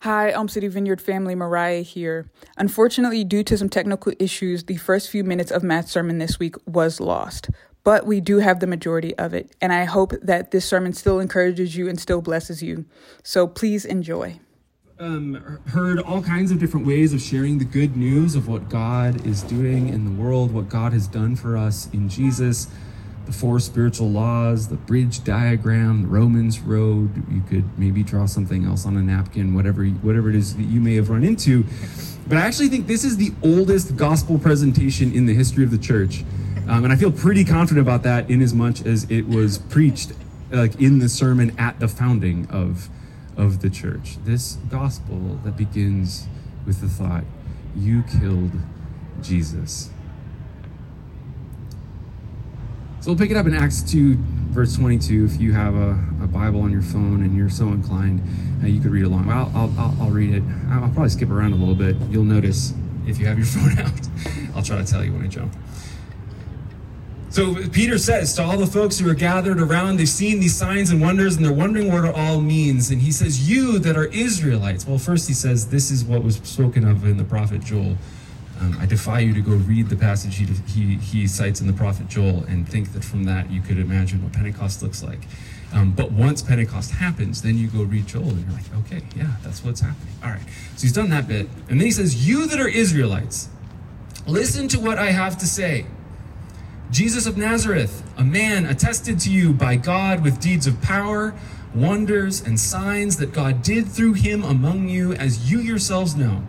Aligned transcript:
Hi, 0.00 0.30
Elm 0.30 0.48
City 0.48 0.68
Vineyard 0.68 1.00
family, 1.00 1.34
Mariah 1.34 1.80
here. 1.80 2.30
Unfortunately, 2.58 3.24
due 3.24 3.42
to 3.42 3.56
some 3.56 3.68
technical 3.68 4.12
issues, 4.18 4.64
the 4.64 4.76
first 4.76 5.10
few 5.10 5.24
minutes 5.24 5.50
of 5.50 5.62
Matt's 5.62 5.90
sermon 5.90 6.18
this 6.18 6.38
week 6.38 6.54
was 6.66 7.00
lost. 7.00 7.50
But 7.82 8.06
we 8.06 8.20
do 8.20 8.38
have 8.38 8.60
the 8.60 8.66
majority 8.66 9.16
of 9.16 9.32
it, 9.32 9.56
and 9.60 9.72
I 9.72 9.84
hope 9.84 10.12
that 10.22 10.50
this 10.50 10.64
sermon 10.64 10.92
still 10.92 11.18
encourages 11.18 11.76
you 11.76 11.88
and 11.88 11.98
still 11.98 12.20
blesses 12.20 12.62
you. 12.62 12.84
So 13.22 13.46
please 13.46 13.84
enjoy. 13.84 14.38
Um, 14.98 15.60
heard 15.68 15.98
all 16.00 16.22
kinds 16.22 16.50
of 16.50 16.58
different 16.58 16.86
ways 16.86 17.12
of 17.12 17.20
sharing 17.20 17.58
the 17.58 17.64
good 17.64 17.96
news 17.96 18.34
of 18.34 18.48
what 18.48 18.68
God 18.68 19.26
is 19.26 19.42
doing 19.42 19.88
in 19.88 20.04
the 20.04 20.22
world, 20.22 20.52
what 20.52 20.68
God 20.68 20.92
has 20.92 21.08
done 21.08 21.36
for 21.36 21.56
us 21.56 21.88
in 21.92 22.08
Jesus 22.08 22.68
the 23.26 23.32
four 23.32 23.58
spiritual 23.58 24.10
laws, 24.10 24.68
the 24.68 24.76
bridge 24.76 25.24
diagram, 25.24 26.02
the 26.02 26.08
Romans 26.08 26.60
road. 26.60 27.24
You 27.30 27.42
could 27.42 27.78
maybe 27.78 28.02
draw 28.02 28.26
something 28.26 28.64
else 28.64 28.86
on 28.86 28.96
a 28.96 29.02
napkin, 29.02 29.54
whatever 29.54 29.84
whatever 29.84 30.30
it 30.30 30.36
is 30.36 30.56
that 30.56 30.62
you 30.62 30.80
may 30.80 30.94
have 30.94 31.10
run 31.10 31.24
into. 31.24 31.64
But 32.28 32.38
I 32.38 32.42
actually 32.42 32.68
think 32.68 32.86
this 32.86 33.04
is 33.04 33.16
the 33.16 33.32
oldest 33.42 33.96
gospel 33.96 34.38
presentation 34.38 35.12
in 35.12 35.26
the 35.26 35.34
history 35.34 35.64
of 35.64 35.70
the 35.70 35.78
church, 35.78 36.24
um, 36.68 36.84
and 36.84 36.92
I 36.92 36.96
feel 36.96 37.12
pretty 37.12 37.44
confident 37.44 37.86
about 37.86 38.02
that, 38.04 38.30
in 38.30 38.40
as 38.40 38.54
much 38.54 38.84
as 38.86 39.08
it 39.10 39.28
was 39.28 39.58
preached 39.58 40.12
like 40.50 40.80
in 40.80 41.00
the 41.00 41.08
sermon 41.08 41.52
at 41.58 41.80
the 41.80 41.88
founding 41.88 42.46
of 42.50 42.88
of 43.36 43.60
the 43.60 43.68
church. 43.68 44.16
This 44.24 44.56
gospel 44.70 45.40
that 45.44 45.56
begins 45.56 46.26
with 46.64 46.80
the 46.80 46.88
thought, 46.88 47.24
"You 47.76 48.02
killed 48.04 48.52
Jesus." 49.20 49.90
So 53.06 53.12
we'll 53.12 53.18
pick 53.20 53.30
it 53.30 53.36
up 53.36 53.46
in 53.46 53.54
Acts 53.54 53.82
2, 53.82 54.16
verse 54.50 54.74
22. 54.74 55.26
If 55.26 55.40
you 55.40 55.52
have 55.52 55.76
a, 55.76 55.90
a 56.24 56.26
Bible 56.26 56.62
on 56.62 56.72
your 56.72 56.82
phone 56.82 57.22
and 57.22 57.36
you're 57.36 57.48
so 57.48 57.68
inclined, 57.68 58.20
uh, 58.64 58.66
you 58.66 58.80
could 58.80 58.90
read 58.90 59.04
along. 59.04 59.30
I'll, 59.30 59.48
I'll, 59.54 59.72
I'll, 59.78 59.96
I'll 60.00 60.10
read 60.10 60.34
it. 60.34 60.42
I'll 60.70 60.88
probably 60.88 61.10
skip 61.10 61.30
around 61.30 61.52
a 61.52 61.54
little 61.54 61.76
bit. 61.76 61.94
You'll 62.10 62.24
notice 62.24 62.74
if 63.06 63.20
you 63.20 63.26
have 63.26 63.38
your 63.38 63.46
phone 63.46 63.78
out. 63.78 64.56
I'll 64.56 64.62
try 64.64 64.78
to 64.78 64.84
tell 64.84 65.04
you 65.04 65.12
when 65.12 65.22
I 65.22 65.28
jump. 65.28 65.54
So 67.30 67.54
Peter 67.68 67.96
says 67.96 68.34
to 68.34 68.42
all 68.42 68.56
the 68.56 68.66
folks 68.66 68.98
who 68.98 69.08
are 69.08 69.14
gathered 69.14 69.60
around, 69.60 69.98
they've 69.98 70.08
seen 70.08 70.40
these 70.40 70.56
signs 70.56 70.90
and 70.90 71.00
wonders 71.00 71.36
and 71.36 71.44
they're 71.44 71.52
wondering 71.52 71.92
what 71.92 72.04
it 72.06 72.12
all 72.12 72.40
means. 72.40 72.90
And 72.90 73.00
he 73.00 73.12
says, 73.12 73.48
You 73.48 73.78
that 73.78 73.96
are 73.96 74.06
Israelites. 74.06 74.84
Well, 74.84 74.98
first 74.98 75.28
he 75.28 75.34
says, 75.34 75.68
This 75.68 75.92
is 75.92 76.04
what 76.04 76.24
was 76.24 76.38
spoken 76.38 76.84
of 76.84 77.04
in 77.04 77.18
the 77.18 77.24
prophet 77.24 77.62
Joel. 77.62 77.98
Um, 78.60 78.76
I 78.80 78.86
defy 78.86 79.20
you 79.20 79.34
to 79.34 79.40
go 79.40 79.52
read 79.52 79.88
the 79.88 79.96
passage 79.96 80.36
he, 80.36 80.46
he, 80.46 80.96
he, 80.96 81.26
cites 81.26 81.60
in 81.60 81.66
the 81.66 81.72
prophet 81.72 82.08
Joel 82.08 82.44
and 82.44 82.66
think 82.66 82.92
that 82.92 83.04
from 83.04 83.24
that 83.24 83.50
you 83.50 83.60
could 83.60 83.78
imagine 83.78 84.22
what 84.22 84.32
Pentecost 84.32 84.82
looks 84.82 85.02
like. 85.02 85.20
Um, 85.72 85.92
but 85.92 86.12
once 86.12 86.42
Pentecost 86.42 86.92
happens, 86.92 87.42
then 87.42 87.58
you 87.58 87.68
go 87.68 87.82
read 87.82 88.06
Joel 88.06 88.30
and 88.30 88.46
you're 88.46 88.52
like, 88.52 88.74
okay, 88.86 89.02
yeah, 89.14 89.36
that's 89.42 89.62
what's 89.62 89.80
happening. 89.80 90.14
All 90.24 90.30
right. 90.30 90.40
So 90.76 90.82
he's 90.82 90.92
done 90.92 91.10
that 91.10 91.28
bit. 91.28 91.48
And 91.68 91.80
then 91.80 91.86
he 91.86 91.90
says, 91.90 92.26
You 92.26 92.46
that 92.46 92.58
are 92.60 92.68
Israelites, 92.68 93.48
listen 94.26 94.68
to 94.68 94.80
what 94.80 94.98
I 94.98 95.10
have 95.10 95.36
to 95.38 95.46
say. 95.46 95.86
Jesus 96.90 97.26
of 97.26 97.36
Nazareth, 97.36 98.02
a 98.16 98.24
man 98.24 98.64
attested 98.64 99.18
to 99.20 99.30
you 99.30 99.52
by 99.52 99.76
God 99.76 100.22
with 100.22 100.40
deeds 100.40 100.66
of 100.66 100.80
power, 100.80 101.34
wonders, 101.74 102.40
and 102.40 102.58
signs 102.58 103.16
that 103.16 103.32
God 103.32 103.60
did 103.62 103.88
through 103.88 104.14
him 104.14 104.44
among 104.44 104.88
you, 104.88 105.12
as 105.12 105.50
you 105.50 105.58
yourselves 105.58 106.14
know. 106.14 106.44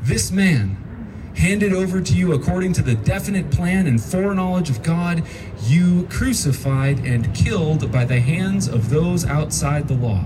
This 0.00 0.32
man, 0.32 0.76
handed 1.36 1.72
over 1.72 2.00
to 2.00 2.14
you 2.14 2.32
according 2.32 2.72
to 2.74 2.82
the 2.82 2.94
definite 2.94 3.50
plan 3.50 3.86
and 3.86 4.02
foreknowledge 4.02 4.70
of 4.70 4.82
God, 4.82 5.24
you 5.62 6.06
crucified 6.10 6.98
and 7.00 7.34
killed 7.34 7.90
by 7.90 8.04
the 8.04 8.20
hands 8.20 8.68
of 8.68 8.90
those 8.90 9.24
outside 9.24 9.88
the 9.88 9.94
law. 9.94 10.24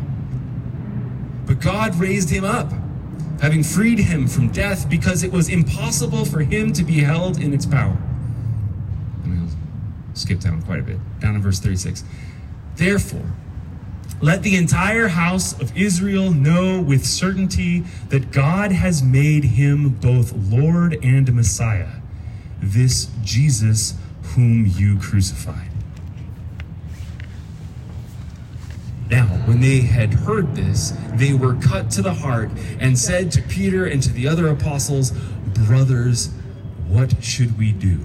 But 1.47 1.61
God 1.61 1.95
raised 1.95 2.31
him 2.31 2.45
up, 2.45 2.73
having 3.41 3.63
freed 3.63 4.01
him 4.01 4.27
from 4.27 4.48
death 4.51 4.91
because 4.91 5.23
it 5.23 5.33
was 5.33 5.48
impossible 5.48 6.25
for 6.25 6.41
him 6.41 6.73
to 6.73 6.83
be 6.83 7.01
held 7.01 7.41
in 7.41 7.55
its 7.55 7.67
power. 7.67 7.97
Let 9.20 9.29
me 9.29 9.48
skip 10.14 10.41
down 10.41 10.63
quite 10.63 10.80
a 10.80 10.83
bit, 10.83 10.98
down 11.20 11.36
in 11.36 11.42
verse 11.42 11.61
36. 11.61 12.03
Therefore, 12.75 13.33
let 14.21 14.43
the 14.43 14.57
entire 14.57 15.09
house 15.09 15.59
of 15.61 15.77
Israel 15.77 16.33
know 16.33 16.81
with 16.81 17.05
certainty 17.05 17.81
that 18.09 18.31
God 18.31 18.73
has 18.73 19.03
made 19.03 19.45
him 19.45 19.91
both 19.91 20.33
Lord 20.33 20.99
and 21.05 21.33
Messiah, 21.35 22.01
this 22.61 23.11
Jesus 23.23 23.95
whom 24.23 24.67
you 24.67 24.99
crucified. 24.99 25.71
Now, 29.11 29.27
when 29.45 29.61
they 29.61 29.81
had 29.81 30.15
heard 30.15 30.57
this, 30.57 30.93
they 31.13 31.33
were 31.33 31.55
cut 31.55 31.91
to 31.93 32.03
the 32.03 32.15
heart 32.15 32.51
and 32.81 32.98
said 32.98 33.31
to 33.33 33.43
Peter 33.43 33.87
and 33.87 34.03
to 34.03 34.11
the 34.11 34.27
other 34.27 34.48
apostles, 34.48 35.13
Brothers, 35.67 36.31
what 36.89 37.23
should 37.23 37.57
we 37.57 37.73
do? 37.73 38.01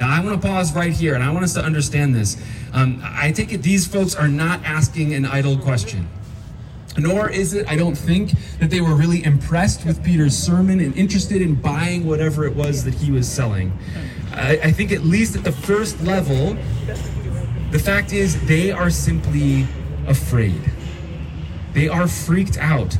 Now, 0.00 0.16
I 0.16 0.24
want 0.24 0.40
to 0.40 0.48
pause 0.48 0.74
right 0.74 0.92
here 0.92 1.14
and 1.14 1.22
I 1.22 1.30
want 1.30 1.44
us 1.44 1.52
to 1.54 1.62
understand 1.62 2.14
this. 2.14 2.42
Um, 2.72 3.02
I 3.04 3.32
take 3.32 3.52
it 3.52 3.62
these 3.62 3.86
folks 3.86 4.14
are 4.14 4.28
not 4.28 4.64
asking 4.64 5.12
an 5.12 5.26
idle 5.26 5.58
question. 5.58 6.08
Nor 6.96 7.30
is 7.30 7.52
it, 7.52 7.68
I 7.68 7.76
don't 7.76 7.94
think, 7.94 8.32
that 8.58 8.70
they 8.70 8.80
were 8.80 8.94
really 8.94 9.22
impressed 9.22 9.84
with 9.84 10.02
Peter's 10.02 10.36
sermon 10.36 10.80
and 10.80 10.96
interested 10.96 11.42
in 11.42 11.54
buying 11.54 12.06
whatever 12.06 12.46
it 12.46 12.56
was 12.56 12.82
that 12.84 12.94
he 12.94 13.12
was 13.12 13.30
selling. 13.30 13.78
I, 14.32 14.58
I 14.64 14.72
think, 14.72 14.90
at 14.90 15.04
least 15.04 15.36
at 15.36 15.44
the 15.44 15.52
first 15.52 16.00
level, 16.00 16.56
the 17.70 17.78
fact 17.78 18.12
is 18.12 18.44
they 18.46 18.72
are 18.72 18.90
simply 18.90 19.68
afraid. 20.06 20.60
They 21.74 21.88
are 21.88 22.08
freaked 22.08 22.58
out. 22.58 22.96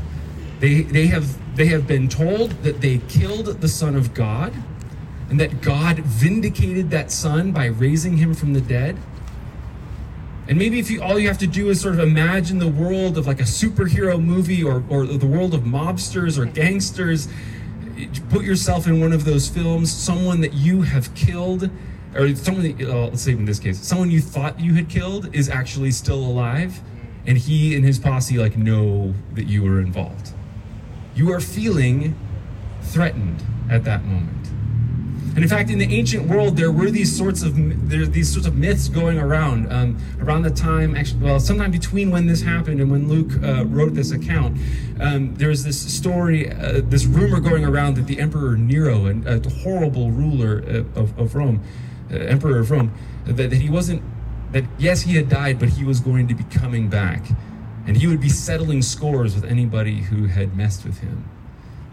They, 0.61 0.83
they, 0.83 1.07
have, 1.07 1.57
they 1.57 1.67
have 1.67 1.87
been 1.87 2.09
told 2.09 2.51
that 2.63 2.81
they 2.81 2.99
killed 3.09 3.47
the 3.47 3.69
Son 3.69 3.97
of 3.97 4.15
God 4.15 4.53
and 5.31 5.39
that 5.39 5.63
God 5.63 6.01
vindicated 6.01 6.91
that 6.91 7.11
Son 7.11 7.53
by 7.53 7.67
raising 7.67 8.17
him 8.17 8.35
from 8.35 8.53
the 8.53 8.61
dead. 8.61 8.99
And 10.49 10.59
maybe 10.59 10.81
if 10.81 10.91
you 10.91 11.01
all 11.01 11.19
you 11.19 11.29
have 11.29 11.39
to 11.39 11.47
do 11.47 11.71
is 11.71 11.81
sort 11.81 11.95
of 11.95 12.01
imagine 12.01 12.59
the 12.59 12.69
world 12.69 13.17
of 13.17 13.29
like 13.29 13.39
a 13.39 13.45
superhero 13.45 14.23
movie 14.23 14.65
or, 14.65 14.83
or 14.91 15.07
the 15.07 15.27
world 15.27 15.55
of 15.55 15.61
mobsters 15.61 16.37
or 16.37 16.45
gangsters, 16.45 17.29
put 18.31 18.43
yourself 18.43 18.89
in 18.89 19.01
one 19.01 19.13
of 19.13 19.25
those 19.25 19.49
films, 19.49 19.93
someone 19.93 20.41
that 20.41 20.53
you 20.53 20.83
have 20.83 21.15
killed, 21.15 21.71
or 22.17 22.35
someone 22.35 22.77
that, 22.77 22.89
uh, 22.89 23.07
let's 23.07 23.23
say 23.23 23.33
in 23.33 23.45
this 23.45 23.61
case, 23.61 23.79
someone 23.79 24.11
you 24.11 24.21
thought 24.21 24.59
you 24.59 24.75
had 24.75 24.89
killed 24.89 25.33
is 25.33 25.49
actually 25.49 25.93
still 25.93 26.19
alive, 26.19 26.81
and 27.27 27.39
he 27.39 27.77
and 27.77 27.85
his 27.85 28.01
posse 28.01 28.37
like 28.37 28.57
know 28.57 29.15
that 29.35 29.45
you 29.45 29.63
were 29.63 29.81
involved. 29.81 30.33
You 31.15 31.33
are 31.33 31.41
feeling 31.41 32.19
threatened 32.83 33.45
at 33.71 33.85
that 33.85 34.05
moment. 34.05 34.51
And 35.35 35.45
in 35.45 35.49
fact, 35.49 35.71
in 35.71 35.79
the 35.79 35.95
ancient 35.95 36.27
world, 36.27 36.57
there 36.57 36.73
were 36.73 36.91
these 36.91 37.17
sorts 37.17 37.43
of 37.43 37.55
there 37.89 38.05
these 38.05 38.33
sorts 38.33 38.49
of 38.49 38.57
myths 38.57 38.89
going 38.89 39.19
around 39.19 39.73
um, 39.73 39.97
around 40.21 40.43
the 40.43 40.51
time, 40.51 40.97
actually, 40.97 41.23
well, 41.23 41.39
sometime 41.39 41.71
between 41.71 42.11
when 42.11 42.27
this 42.27 42.43
happened 42.43 42.81
and 42.81 42.91
when 42.91 43.09
Luke 43.09 43.41
uh, 43.43 43.65
wrote 43.67 43.95
this 43.95 44.11
account. 44.11 44.59
Um, 44.99 45.35
there 45.37 45.49
was 45.49 45.65
this 45.65 45.81
story, 45.81 46.51
uh, 46.51 46.83
this 46.85 47.07
rumor 47.07 47.41
going 47.41 47.65
around 47.65 47.95
that 47.97 48.07
the 48.07 48.21
Emperor 48.21 48.57
Nero, 48.57 49.07
a 49.07 49.49
horrible 49.63 50.11
ruler 50.11 50.63
uh, 50.67 51.01
of, 51.01 51.19
of 51.19 51.35
Rome, 51.35 51.63
uh, 52.11 52.17
Emperor 52.17 52.59
of 52.59 52.71
Rome, 52.71 52.93
that, 53.25 53.51
that 53.51 53.53
he 53.53 53.71
wasn't 53.71 54.03
that 54.53 54.65
yes, 54.79 55.03
he 55.03 55.15
had 55.15 55.29
died, 55.29 55.59
but 55.61 55.69
he 55.69 55.85
was 55.85 56.01
going 56.01 56.27
to 56.29 56.35
be 56.35 56.45
coming 56.45 56.89
back, 56.89 57.23
and 57.87 57.97
he 57.97 58.09
would 58.09 58.21
be 58.21 58.29
settling 58.29 58.83
scores 58.83 59.35
with 59.37 59.45
anybody 59.45 60.01
who 60.01 60.27
had 60.27 60.57
messed 60.57 60.85
with 60.85 60.99
him. 60.99 61.25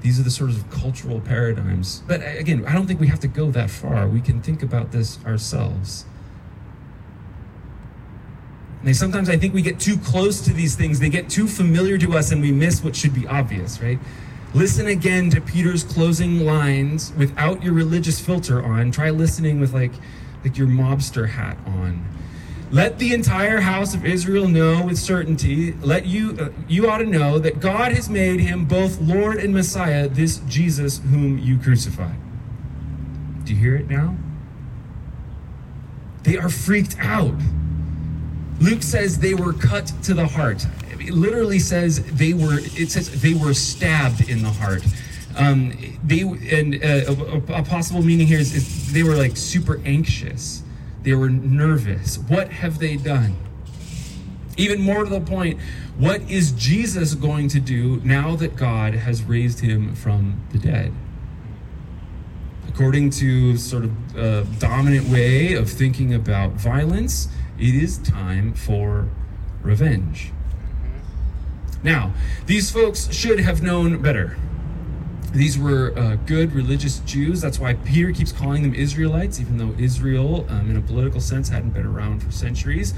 These 0.02 0.19
are 0.19 0.24
the 0.24 0.31
sort 0.31 0.52
of 0.52 0.69
cultural 0.69 1.19
paradigms. 1.19 2.03
But 2.08 2.22
uh, 2.22 2.25
again, 2.38 2.66
I 2.66 2.74
don't 2.74 2.88
think 2.88 3.00
we 3.00 3.08
have 3.08 3.19
to 3.22 3.28
go 3.28 3.52
that 3.52 3.69
far. 3.69 4.08
We 4.08 4.22
can 4.22 4.41
think 4.41 4.62
about 4.63 4.91
this 4.91 5.24
ourselves. 5.25 6.06
And 8.84 8.96
sometimes 8.96 9.30
I 9.30 9.38
think 9.38 9.53
we 9.53 9.62
get 9.62 9.80
too 9.80 9.97
close 9.97 10.40
to 10.41 10.53
these 10.53 10.75
things, 10.75 11.00
they 11.00 11.09
get 11.09 11.30
too 11.30 11.47
familiar 11.47 11.97
to 11.97 12.18
us, 12.18 12.31
and 12.31 12.41
we 12.41 12.52
miss 12.52 12.84
what 12.84 12.96
should 12.96 13.14
be 13.14 13.28
obvious, 13.28 13.82
right? 13.82 13.99
Listen 14.53 14.88
again 14.88 15.29
to 15.32 15.41
Peter's 15.41 15.84
closing 15.84 16.46
lines 16.46 17.11
without 17.17 17.64
your 17.64 17.73
religious 17.73 18.20
filter 18.20 18.64
on. 18.64 18.91
Try 18.91 19.09
listening 19.09 19.59
with 19.59 19.73
like, 19.73 19.91
like 20.44 20.58
your 20.58 20.67
mobster 20.67 21.28
hat 21.28 21.58
on. 21.66 22.05
Let 22.69 22.99
the 22.99 23.14
entire 23.14 23.61
house 23.61 23.93
of 23.93 24.05
Israel 24.05 24.47
know 24.47 24.85
with 24.85 24.97
certainty, 24.97 25.72
let 25.81 26.05
you 26.05 26.37
uh, 26.37 26.49
you 26.67 26.90
ought 26.90 26.97
to 26.97 27.05
know 27.05 27.40
that 27.40 27.61
God 27.61 27.93
has 27.93 28.09
made 28.09 28.41
him 28.41 28.66
both 28.66 28.99
Lord 28.99 29.37
and 29.37 29.53
Messiah, 29.53 30.09
this 30.09 30.40
Jesus 30.47 30.99
whom 30.99 31.37
you 31.37 31.58
crucified. 31.58 32.17
Do 33.46 33.53
you 33.53 33.59
hear 33.59 33.75
it 33.78 33.90
now? 33.90 34.17
They 36.23 36.37
are 36.37 36.49
freaked 36.49 36.97
out. 36.99 37.40
Luke 38.59 38.84
says 38.84 39.20
they 39.20 39.34
were 39.34 39.53
cut 39.53 39.93
to 40.03 40.13
the 40.13 40.28
heart. 40.28 40.66
It 40.90 41.13
literally 41.13 41.59
says 41.59 42.03
they 42.17 42.34
were 42.34 42.59
it 42.59 42.91
says 42.91 43.22
they 43.22 43.34
were 43.34 43.53
stabbed 43.53 44.29
in 44.29 44.41
the 44.41 44.49
heart. 44.49 44.84
Um, 45.37 45.72
they 46.03 46.20
and 46.22 46.84
uh, 46.84 47.13
a, 47.47 47.59
a, 47.59 47.63
possible 47.63 48.02
meaning 48.02 48.28
here 48.28 48.40
is, 48.40 48.53
is 48.53 48.91
they 48.91 49.03
were 49.03 49.16
like 49.16 49.37
super 49.37 49.79
anxious 49.85 50.63
they 51.08 51.16
were 51.16 51.30
nervous. 51.30 52.18
What 52.18 52.50
have 52.50 52.80
they 52.80 52.98
done? 52.98 53.38
Even 54.58 54.82
more 54.82 55.06
to 55.06 55.09
the 55.09 55.22
point, 55.22 55.58
what 55.98 56.20
is 56.30 56.52
Jesus 56.52 57.14
going 57.14 57.48
to 57.48 57.62
do 57.62 58.02
now 58.04 58.36
that 58.36 58.58
God 58.58 58.94
has 58.94 59.24
raised 59.24 59.62
him 59.62 59.96
from 59.96 60.46
the 60.52 60.58
dead? 60.58 60.92
According 62.68 63.12
to 63.12 63.56
sort 63.56 63.86
of 63.86 64.18
a 64.18 64.44
dominant 64.59 65.08
way 65.08 65.54
of 65.54 65.70
thinking 65.70 66.14
about 66.14 66.52
violence, 66.56 67.30
it 67.58 67.74
is 67.74 68.00
time 68.00 68.54
for 68.54 69.08
revenge. 69.62 70.34
Now, 71.84 72.12
these 72.48 72.70
folks 72.70 73.14
should 73.14 73.40
have 73.40 73.62
known 73.62 74.02
better. 74.02 74.36
These 75.34 75.59
were 75.59 75.94
uh, 75.97 76.16
good 76.26 76.53
religious 76.53 77.00
Jews. 77.00 77.41
That's 77.41 77.59
why 77.59 77.74
Peter 77.74 78.12
keeps 78.12 78.32
calling 78.32 78.64
them 78.64 78.74
Israelites, 78.74 79.40
even 79.40 79.58
though 79.58 79.76
Israel, 79.78 80.46
um, 80.50 80.70
in 80.70 80.78
a 80.78 80.82
political 80.82 81.20
sense, 81.20 81.50
hadn't 81.50 81.72
been 81.72 81.85
around 81.85 82.24
for 82.24 82.32
centuries. 82.32 82.94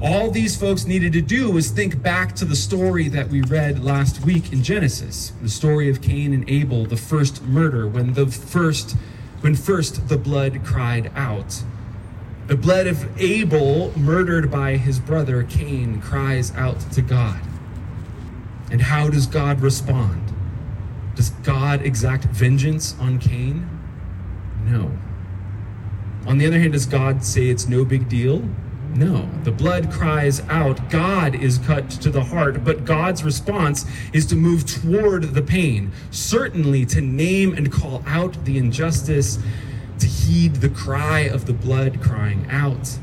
All 0.00 0.30
these 0.30 0.56
folks 0.56 0.86
needed 0.86 1.12
to 1.14 1.20
do 1.20 1.50
was 1.50 1.70
think 1.70 2.00
back 2.02 2.34
to 2.36 2.44
the 2.44 2.54
story 2.54 3.08
that 3.08 3.28
we 3.28 3.42
read 3.42 3.82
last 3.82 4.24
week 4.24 4.52
in 4.52 4.62
Genesis, 4.62 5.32
the 5.42 5.48
story 5.48 5.90
of 5.90 6.00
Cain 6.00 6.32
and 6.32 6.48
Abel, 6.48 6.86
the 6.86 6.96
first 6.96 7.42
murder, 7.42 7.86
when 7.86 8.14
the 8.14 8.26
first 8.28 8.96
when 9.40 9.54
first 9.54 10.08
the 10.08 10.16
blood 10.16 10.64
cried 10.64 11.10
out. 11.14 11.62
The 12.46 12.56
blood 12.56 12.86
of 12.86 13.08
Abel, 13.20 13.92
murdered 13.98 14.50
by 14.50 14.76
his 14.76 14.98
brother 14.98 15.42
Cain, 15.42 16.00
cries 16.00 16.54
out 16.54 16.80
to 16.92 17.02
God. 17.02 17.40
And 18.70 18.82
how 18.82 19.08
does 19.08 19.26
God 19.26 19.60
respond? 19.60 20.27
Does 21.18 21.30
God 21.42 21.82
exact 21.84 22.26
vengeance 22.26 22.94
on 23.00 23.18
Cain? 23.18 23.68
No. 24.64 24.96
On 26.28 26.38
the 26.38 26.46
other 26.46 26.60
hand, 26.60 26.74
does 26.74 26.86
God 26.86 27.24
say 27.24 27.48
it's 27.48 27.66
no 27.66 27.84
big 27.84 28.08
deal? 28.08 28.48
No, 28.94 29.28
the 29.42 29.50
blood 29.50 29.90
cries 29.90 30.42
out. 30.42 30.88
God 30.90 31.34
is 31.34 31.58
cut 31.58 31.90
to 31.90 32.10
the 32.10 32.22
heart, 32.22 32.62
but 32.62 32.84
God's 32.84 33.24
response 33.24 33.84
is 34.12 34.26
to 34.26 34.36
move 34.36 34.64
toward 34.64 35.34
the 35.34 35.42
pain, 35.42 35.90
certainly 36.12 36.86
to 36.86 37.00
name 37.00 37.52
and 37.52 37.72
call 37.72 38.04
out 38.06 38.44
the 38.44 38.56
injustice, 38.56 39.40
to 39.98 40.06
heed 40.06 40.54
the 40.54 40.68
cry 40.68 41.22
of 41.22 41.46
the 41.46 41.52
blood 41.52 42.00
crying 42.00 42.46
out, 42.48 42.96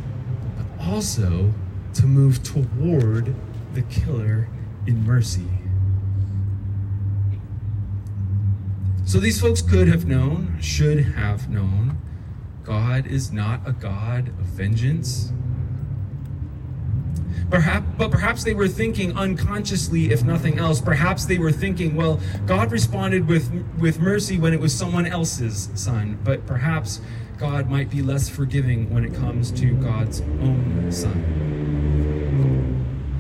but 0.55 0.85
also 0.85 1.53
to 1.95 2.05
move 2.05 2.41
toward 2.43 3.35
the 3.73 3.81
killer 3.81 4.47
in 4.87 5.03
mercy. 5.03 5.49
So 9.15 9.21
these 9.21 9.39
folks 9.39 9.61
could 9.61 9.87
have 9.87 10.05
known, 10.05 10.57
should 10.59 10.99
have 11.15 11.49
known, 11.49 11.97
God 12.65 13.07
is 13.07 13.31
not 13.31 13.61
a 13.65 13.71
God 13.71 14.27
of 14.27 14.45
vengeance 14.45 15.31
Perhaps, 17.49 17.85
but 17.97 18.11
perhaps 18.11 18.43
they 18.43 18.53
were 18.53 18.67
thinking 18.67 19.15
unconsciously, 19.15 20.11
if 20.11 20.25
nothing 20.25 20.59
else. 20.59 20.81
Perhaps 20.81 21.23
they 21.23 21.37
were 21.37 21.53
thinking, 21.53 21.95
well, 21.95 22.19
God 22.45 22.73
responded 22.73 23.29
with 23.29 23.49
with 23.79 24.01
mercy 24.01 24.37
when 24.37 24.53
it 24.53 24.59
was 24.59 24.73
someone 24.73 25.05
else's 25.05 25.69
son. 25.75 26.19
But 26.21 26.45
perhaps 26.45 26.99
God 27.37 27.69
might 27.69 27.89
be 27.89 28.01
less 28.01 28.27
forgiving 28.27 28.93
when 28.93 29.05
it 29.05 29.13
comes 29.13 29.49
to 29.51 29.75
God's 29.75 30.19
own 30.19 30.91
son. 30.91 31.21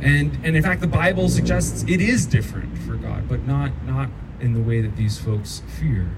And 0.01 0.37
and 0.43 0.57
in 0.57 0.61
fact, 0.61 0.81
the 0.81 0.87
Bible 0.87 1.29
suggests 1.29 1.85
it 1.87 2.01
is 2.01 2.25
different 2.25 2.77
for 2.79 2.95
God, 2.95 3.29
but 3.29 3.47
not 3.47 3.71
not 3.85 4.09
in 4.39 4.53
the 4.53 4.61
way 4.61 4.81
that 4.81 4.95
these 4.95 5.17
folks 5.17 5.61
fear. 5.79 6.09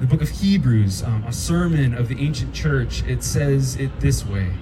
The 0.00 0.06
book 0.06 0.22
of 0.22 0.28
Hebrews, 0.28 1.02
um, 1.02 1.24
a 1.24 1.32
sermon 1.32 1.94
of 1.94 2.08
the 2.08 2.20
ancient 2.20 2.52
church, 2.52 3.02
it 3.04 3.22
says 3.22 3.76
it 3.76 4.00
this 4.00 4.24
way. 4.26 4.52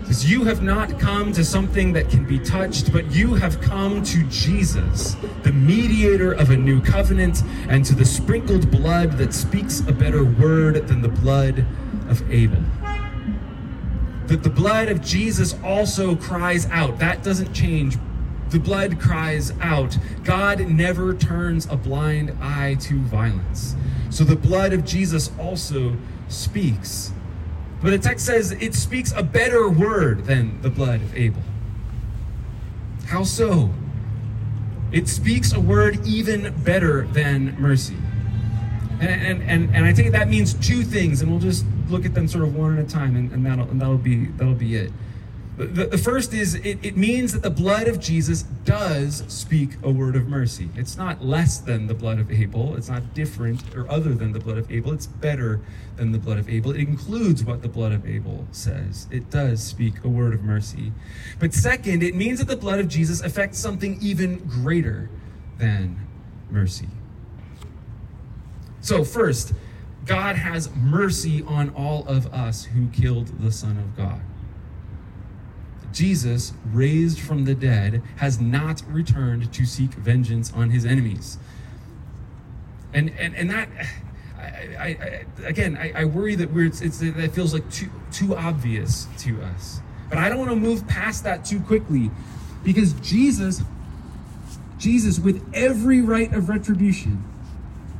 Because 0.00 0.30
you 0.30 0.44
have 0.44 0.62
not 0.62 0.98
come 0.98 1.32
to 1.32 1.44
something 1.44 1.92
that 1.92 2.10
can 2.10 2.24
be 2.24 2.38
touched, 2.38 2.92
but 2.92 3.10
you 3.12 3.34
have 3.34 3.60
come 3.60 4.02
to 4.02 4.24
Jesus, 4.24 5.16
the 5.42 5.52
mediator 5.52 6.32
of 6.32 6.50
a 6.50 6.56
new 6.56 6.80
covenant, 6.80 7.42
and 7.68 7.84
to 7.84 7.94
the 7.94 8.04
sprinkled 8.04 8.70
blood 8.70 9.12
that 9.18 9.32
speaks 9.32 9.80
a 9.80 9.92
better 9.92 10.24
word 10.24 10.88
than 10.88 11.02
the 11.02 11.08
blood 11.08 11.64
of 12.08 12.28
Abel. 12.30 12.62
That 14.26 14.42
the 14.42 14.50
blood 14.50 14.88
of 14.88 15.00
Jesus 15.02 15.54
also 15.62 16.16
cries 16.16 16.66
out. 16.66 16.98
That 16.98 17.22
doesn't 17.22 17.52
change. 17.52 17.96
The 18.52 18.58
blood 18.58 19.00
cries 19.00 19.50
out. 19.62 19.96
God 20.24 20.60
never 20.60 21.14
turns 21.14 21.64
a 21.70 21.76
blind 21.76 22.36
eye 22.38 22.76
to 22.80 22.98
violence. 23.00 23.74
So 24.10 24.24
the 24.24 24.36
blood 24.36 24.74
of 24.74 24.84
Jesus 24.84 25.30
also 25.40 25.96
speaks. 26.28 27.14
But 27.80 27.92
the 27.92 27.98
text 27.98 28.26
says 28.26 28.52
it 28.52 28.74
speaks 28.74 29.10
a 29.12 29.22
better 29.22 29.70
word 29.70 30.26
than 30.26 30.60
the 30.60 30.68
blood 30.68 31.00
of 31.00 31.16
Abel. 31.16 31.42
How 33.06 33.24
so? 33.24 33.70
It 34.92 35.08
speaks 35.08 35.54
a 35.54 35.60
word 35.60 36.06
even 36.06 36.54
better 36.62 37.06
than 37.06 37.58
mercy. 37.58 37.96
And, 39.00 39.40
and, 39.40 39.42
and, 39.44 39.74
and 39.74 39.84
I 39.86 39.94
think 39.94 40.12
that 40.12 40.28
means 40.28 40.52
two 40.52 40.82
things, 40.82 41.22
and 41.22 41.30
we'll 41.30 41.40
just 41.40 41.64
look 41.88 42.04
at 42.04 42.12
them 42.12 42.28
sort 42.28 42.44
of 42.44 42.54
one 42.54 42.78
at 42.78 42.84
a 42.84 42.88
time, 42.88 43.16
and, 43.16 43.32
and, 43.32 43.46
that'll, 43.46 43.68
and 43.70 43.80
that'll, 43.80 43.96
be, 43.96 44.26
that'll 44.26 44.52
be 44.52 44.76
it. 44.76 44.92
The, 45.66 45.86
the 45.86 45.98
first 45.98 46.32
is 46.32 46.54
it, 46.54 46.78
it 46.82 46.96
means 46.96 47.32
that 47.32 47.42
the 47.42 47.50
blood 47.50 47.88
of 47.88 48.00
Jesus 48.00 48.42
does 48.64 49.24
speak 49.28 49.70
a 49.82 49.90
word 49.90 50.16
of 50.16 50.28
mercy. 50.28 50.68
It's 50.76 50.96
not 50.96 51.24
less 51.24 51.58
than 51.58 51.86
the 51.86 51.94
blood 51.94 52.18
of 52.18 52.30
Abel. 52.30 52.76
It's 52.76 52.88
not 52.88 53.14
different 53.14 53.74
or 53.74 53.88
other 53.90 54.14
than 54.14 54.32
the 54.32 54.40
blood 54.40 54.58
of 54.58 54.70
Abel. 54.70 54.92
It's 54.92 55.06
better 55.06 55.60
than 55.96 56.12
the 56.12 56.18
blood 56.18 56.38
of 56.38 56.48
Abel. 56.48 56.72
It 56.72 56.80
includes 56.80 57.44
what 57.44 57.62
the 57.62 57.68
blood 57.68 57.92
of 57.92 58.06
Abel 58.06 58.46
says. 58.52 59.06
It 59.10 59.30
does 59.30 59.62
speak 59.62 60.04
a 60.04 60.08
word 60.08 60.32
of 60.34 60.42
mercy. 60.42 60.92
But 61.38 61.54
second, 61.54 62.02
it 62.02 62.14
means 62.14 62.38
that 62.38 62.48
the 62.48 62.56
blood 62.56 62.78
of 62.78 62.88
Jesus 62.88 63.20
affects 63.20 63.58
something 63.58 63.98
even 64.00 64.38
greater 64.38 65.10
than 65.58 65.98
mercy. 66.50 66.88
So, 68.80 69.04
first, 69.04 69.52
God 70.06 70.36
has 70.36 70.74
mercy 70.74 71.42
on 71.42 71.70
all 71.70 72.06
of 72.08 72.26
us 72.34 72.64
who 72.64 72.88
killed 72.88 73.28
the 73.40 73.52
Son 73.52 73.78
of 73.78 73.96
God. 73.96 74.20
Jesus, 75.92 76.52
raised 76.72 77.20
from 77.20 77.44
the 77.44 77.54
dead, 77.54 78.02
has 78.16 78.40
not 78.40 78.82
returned 78.88 79.52
to 79.52 79.66
seek 79.66 79.90
vengeance 79.94 80.52
on 80.52 80.70
his 80.70 80.84
enemies. 80.84 81.38
And, 82.94 83.10
and, 83.18 83.34
and 83.34 83.50
that, 83.50 83.68
I, 84.38 84.42
I, 84.42 84.86
I 84.86 85.46
again, 85.46 85.76
I, 85.76 85.92
I, 86.02 86.04
worry 86.04 86.34
that 86.34 86.52
we're, 86.52 86.66
it's, 86.66 86.80
it's, 86.80 86.98
that 86.98 87.32
feels 87.32 87.54
like 87.54 87.70
too, 87.70 87.88
too 88.10 88.36
obvious 88.36 89.06
to 89.18 89.40
us. 89.42 89.80
But 90.08 90.18
I 90.18 90.28
don't 90.28 90.38
want 90.38 90.50
to 90.50 90.56
move 90.56 90.86
past 90.86 91.24
that 91.24 91.44
too 91.44 91.60
quickly 91.60 92.10
because 92.62 92.92
Jesus, 92.94 93.62
Jesus, 94.78 95.18
with 95.18 95.42
every 95.54 96.00
right 96.00 96.32
of 96.34 96.48
retribution, 96.48 97.24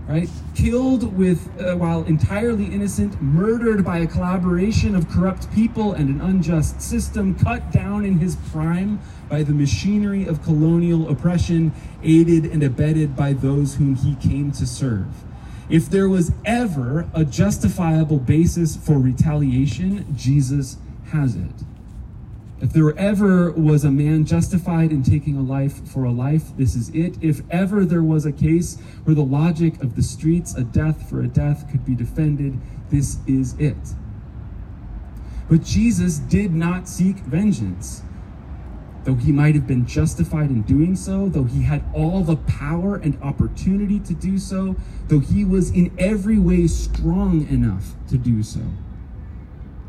right? 0.08 0.28
Killed 0.54 1.16
with, 1.16 1.48
uh, 1.60 1.76
while 1.76 2.04
entirely 2.04 2.66
innocent, 2.66 3.20
murdered 3.22 3.84
by 3.84 3.98
a 3.98 4.06
collaboration 4.06 4.94
of 4.94 5.08
corrupt 5.08 5.52
people 5.54 5.92
and 5.92 6.08
an 6.08 6.20
unjust 6.20 6.80
system, 6.80 7.34
cut 7.34 7.70
down 7.70 8.04
in 8.04 8.18
his 8.18 8.36
prime 8.36 9.00
by 9.28 9.42
the 9.42 9.52
machinery 9.52 10.26
of 10.26 10.42
colonial 10.42 11.08
oppression, 11.08 11.72
aided 12.02 12.44
and 12.44 12.62
abetted 12.62 13.16
by 13.16 13.32
those 13.32 13.76
whom 13.76 13.94
he 13.94 14.14
came 14.16 14.50
to 14.52 14.66
serve. 14.66 15.06
If 15.70 15.88
there 15.88 16.08
was 16.08 16.32
ever 16.44 17.08
a 17.14 17.24
justifiable 17.24 18.18
basis 18.18 18.76
for 18.76 18.98
retaliation, 18.98 20.14
Jesus 20.14 20.76
has 21.12 21.34
it. 21.36 21.71
If 22.62 22.72
there 22.72 22.96
ever 22.96 23.50
was 23.50 23.82
a 23.82 23.90
man 23.90 24.24
justified 24.24 24.92
in 24.92 25.02
taking 25.02 25.36
a 25.36 25.42
life 25.42 25.84
for 25.84 26.04
a 26.04 26.12
life, 26.12 26.56
this 26.56 26.76
is 26.76 26.90
it. 26.90 27.18
If 27.20 27.42
ever 27.50 27.84
there 27.84 28.04
was 28.04 28.24
a 28.24 28.30
case 28.30 28.78
where 29.02 29.16
the 29.16 29.24
logic 29.24 29.82
of 29.82 29.96
the 29.96 30.02
streets, 30.02 30.54
a 30.54 30.62
death 30.62 31.10
for 31.10 31.20
a 31.20 31.26
death, 31.26 31.68
could 31.72 31.84
be 31.84 31.96
defended, 31.96 32.60
this 32.88 33.18
is 33.26 33.54
it. 33.58 33.76
But 35.50 35.64
Jesus 35.64 36.18
did 36.18 36.54
not 36.54 36.88
seek 36.88 37.16
vengeance. 37.16 38.04
Though 39.02 39.16
he 39.16 39.32
might 39.32 39.56
have 39.56 39.66
been 39.66 39.84
justified 39.84 40.50
in 40.50 40.62
doing 40.62 40.94
so, 40.94 41.28
though 41.28 41.42
he 41.42 41.62
had 41.62 41.82
all 41.92 42.22
the 42.22 42.36
power 42.36 42.94
and 42.94 43.20
opportunity 43.20 43.98
to 43.98 44.14
do 44.14 44.38
so, 44.38 44.76
though 45.08 45.18
he 45.18 45.44
was 45.44 45.72
in 45.72 45.92
every 45.98 46.38
way 46.38 46.68
strong 46.68 47.44
enough 47.48 47.94
to 48.10 48.16
do 48.16 48.44
so. 48.44 48.60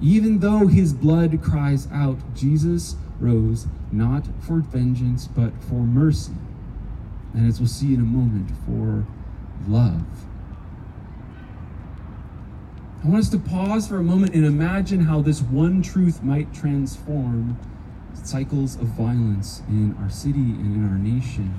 Even 0.03 0.39
though 0.39 0.67
his 0.67 0.91
blood 0.91 1.41
cries 1.41 1.87
out, 1.89 2.17
Jesus 2.35 2.97
rose 3.21 3.67
not 3.89 4.27
for 4.41 4.59
vengeance, 4.59 5.27
but 5.27 5.53
for 5.63 5.75
mercy. 5.75 6.33
And 7.33 7.47
as 7.47 7.61
we'll 7.61 7.69
see 7.69 7.93
in 7.93 8.01
a 8.01 8.03
moment, 8.03 8.51
for 8.65 9.07
love. 9.65 10.03
I 13.01 13.07
want 13.07 13.19
us 13.19 13.29
to 13.29 13.39
pause 13.39 13.87
for 13.87 13.97
a 13.97 14.03
moment 14.03 14.35
and 14.35 14.45
imagine 14.45 14.99
how 14.99 15.21
this 15.21 15.41
one 15.41 15.81
truth 15.81 16.21
might 16.21 16.53
transform 16.53 17.57
cycles 18.13 18.75
of 18.75 18.87
violence 18.87 19.61
in 19.69 19.95
our 20.01 20.09
city 20.09 20.39
and 20.39 20.75
in 20.75 20.89
our 20.89 20.97
nation. 20.97 21.57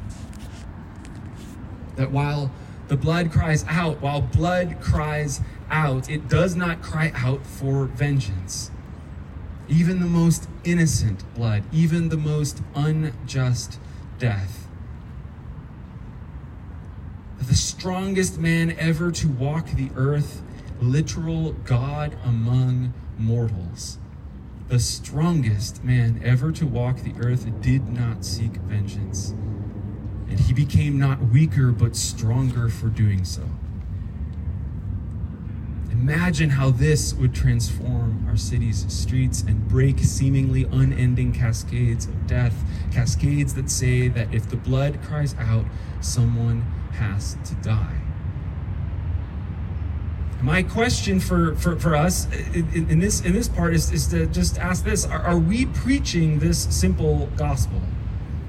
That 1.96 2.10
while 2.10 2.50
the 2.88 2.96
blood 2.96 3.32
cries 3.32 3.64
out, 3.68 4.00
while 4.00 4.20
blood 4.20 4.76
cries 4.80 5.40
out, 5.70 6.10
it 6.10 6.28
does 6.28 6.54
not 6.54 6.82
cry 6.82 7.12
out 7.14 7.46
for 7.46 7.86
vengeance. 7.86 8.70
even 9.68 10.00
the 10.00 10.06
most 10.06 10.48
innocent 10.64 11.22
blood, 11.34 11.62
even 11.72 12.08
the 12.10 12.16
most 12.16 12.62
unjust 12.74 13.78
death. 14.18 14.68
The 17.38 17.54
strongest 17.54 18.38
man 18.38 18.74
ever 18.78 19.10
to 19.12 19.28
walk 19.28 19.68
the 19.70 19.90
earth, 19.96 20.42
literal 20.80 21.52
God 21.64 22.16
among 22.24 22.92
mortals. 23.18 23.98
The 24.68 24.78
strongest 24.78 25.84
man 25.84 26.20
ever 26.24 26.50
to 26.52 26.66
walk 26.66 26.98
the 26.98 27.14
earth 27.20 27.46
did 27.60 27.88
not 27.88 28.24
seek 28.24 28.52
vengeance, 28.56 29.34
and 30.28 30.40
he 30.40 30.52
became 30.52 30.98
not 30.98 31.20
weaker 31.20 31.70
but 31.70 31.96
stronger 31.96 32.68
for 32.68 32.88
doing 32.88 33.24
so. 33.24 33.42
Imagine 35.90 36.50
how 36.50 36.70
this 36.70 37.14
would 37.14 37.34
transform 37.34 38.26
our 38.28 38.36
city's 38.36 38.84
streets 38.92 39.40
and 39.40 39.66
break 39.66 40.00
seemingly 40.00 40.64
unending 40.64 41.32
cascades 41.32 42.06
of 42.06 42.26
death, 42.26 42.54
cascades 42.92 43.54
that 43.54 43.70
say 43.70 44.08
that 44.08 44.34
if 44.34 44.48
the 44.48 44.56
blood 44.56 45.00
cries 45.02 45.34
out, 45.38 45.64
someone 46.02 46.60
has 46.92 47.38
to 47.46 47.54
die. 47.56 48.02
My 50.42 50.62
question 50.62 51.20
for, 51.20 51.54
for, 51.54 51.78
for 51.78 51.96
us 51.96 52.26
in, 52.52 52.90
in 52.90 52.98
this, 52.98 53.22
in 53.22 53.32
this 53.32 53.48
part 53.48 53.72
is, 53.72 53.90
is 53.90 54.06
to 54.08 54.26
just 54.26 54.58
ask 54.58 54.84
this 54.84 55.06
are, 55.06 55.22
are 55.22 55.38
we 55.38 55.64
preaching 55.64 56.38
this 56.38 56.64
simple 56.64 57.30
gospel? 57.36 57.80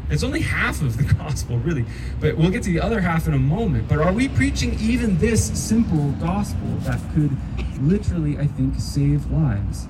It's 0.09 0.23
only 0.23 0.41
half 0.41 0.81
of 0.81 0.97
the 0.97 1.13
gospel, 1.15 1.57
really. 1.59 1.85
But 2.19 2.37
we'll 2.37 2.51
get 2.51 2.63
to 2.63 2.71
the 2.71 2.81
other 2.81 3.01
half 3.01 3.27
in 3.27 3.33
a 3.33 3.39
moment. 3.39 3.87
But 3.87 3.99
are 3.99 4.13
we 4.13 4.27
preaching 4.27 4.77
even 4.79 5.17
this 5.17 5.45
simple 5.59 6.11
gospel 6.13 6.67
that 6.81 6.99
could 7.13 7.35
literally, 7.81 8.37
I 8.37 8.47
think, 8.47 8.75
save 8.79 9.31
lives? 9.31 9.87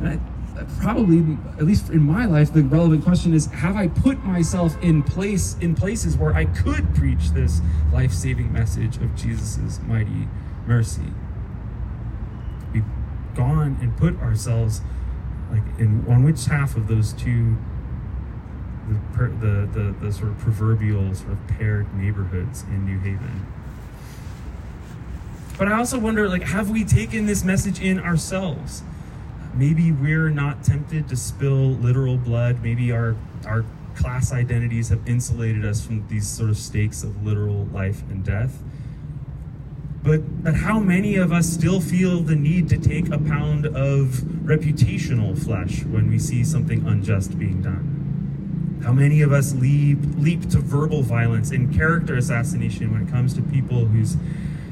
And 0.00 0.08
I, 0.08 0.64
probably, 0.80 1.38
at 1.58 1.64
least 1.64 1.90
in 1.90 2.02
my 2.02 2.26
life, 2.26 2.52
the 2.52 2.62
relevant 2.62 3.04
question 3.04 3.34
is: 3.34 3.46
Have 3.46 3.76
I 3.76 3.88
put 3.88 4.24
myself 4.24 4.80
in 4.82 5.02
place 5.02 5.56
in 5.60 5.74
places 5.74 6.16
where 6.16 6.34
I 6.34 6.44
could 6.44 6.94
preach 6.94 7.30
this 7.30 7.60
life-saving 7.92 8.52
message 8.52 8.96
of 8.98 9.14
Jesus' 9.16 9.80
mighty 9.86 10.28
mercy? 10.66 11.12
We've 12.72 12.84
gone 13.34 13.78
and 13.80 13.96
put 13.96 14.20
ourselves 14.20 14.82
like 15.50 15.62
in 15.78 16.04
on 16.08 16.22
which 16.22 16.46
half 16.46 16.76
of 16.76 16.86
those 16.88 17.12
two 17.12 17.56
the, 18.88 19.16
per, 19.16 19.28
the, 19.28 19.68
the, 19.72 19.94
the 20.00 20.12
sort 20.12 20.30
of 20.30 20.38
proverbial 20.38 21.14
sort 21.14 21.32
of 21.32 21.48
paired 21.48 21.92
neighborhoods 21.94 22.62
in 22.64 22.84
New 22.84 22.98
Haven. 22.98 23.46
But 25.58 25.68
I 25.68 25.78
also 25.78 25.98
wonder, 25.98 26.28
like, 26.28 26.42
have 26.42 26.70
we 26.70 26.84
taken 26.84 27.26
this 27.26 27.44
message 27.44 27.80
in 27.80 28.00
ourselves? 28.00 28.82
Maybe 29.54 29.92
we're 29.92 30.30
not 30.30 30.64
tempted 30.64 31.08
to 31.08 31.16
spill 31.16 31.72
literal 31.72 32.16
blood. 32.16 32.62
Maybe 32.62 32.90
our 32.90 33.16
our 33.46 33.64
class 33.94 34.32
identities 34.32 34.88
have 34.88 35.06
insulated 35.06 35.64
us 35.64 35.84
from 35.84 36.06
these 36.08 36.26
sort 36.26 36.50
of 36.50 36.56
stakes 36.56 37.02
of 37.02 37.24
literal 37.24 37.66
life 37.66 38.02
and 38.10 38.24
death. 38.24 38.62
But, 40.02 40.42
but 40.42 40.54
how 40.54 40.80
many 40.80 41.16
of 41.16 41.30
us 41.30 41.48
still 41.48 41.80
feel 41.80 42.20
the 42.20 42.34
need 42.34 42.68
to 42.70 42.78
take 42.78 43.08
a 43.10 43.18
pound 43.18 43.66
of 43.66 44.06
reputational 44.44 45.38
flesh 45.38 45.84
when 45.84 46.10
we 46.10 46.18
see 46.18 46.42
something 46.42 46.84
unjust 46.86 47.38
being 47.38 47.62
done? 47.62 48.01
How 48.82 48.92
many 48.92 49.22
of 49.22 49.32
us 49.32 49.54
leap, 49.54 49.98
leap 50.16 50.48
to 50.50 50.58
verbal 50.58 51.02
violence 51.02 51.52
and 51.52 51.72
character 51.72 52.16
assassination 52.16 52.92
when 52.92 53.06
it 53.06 53.10
comes 53.10 53.32
to 53.34 53.42
people 53.42 53.86
whose 53.86 54.16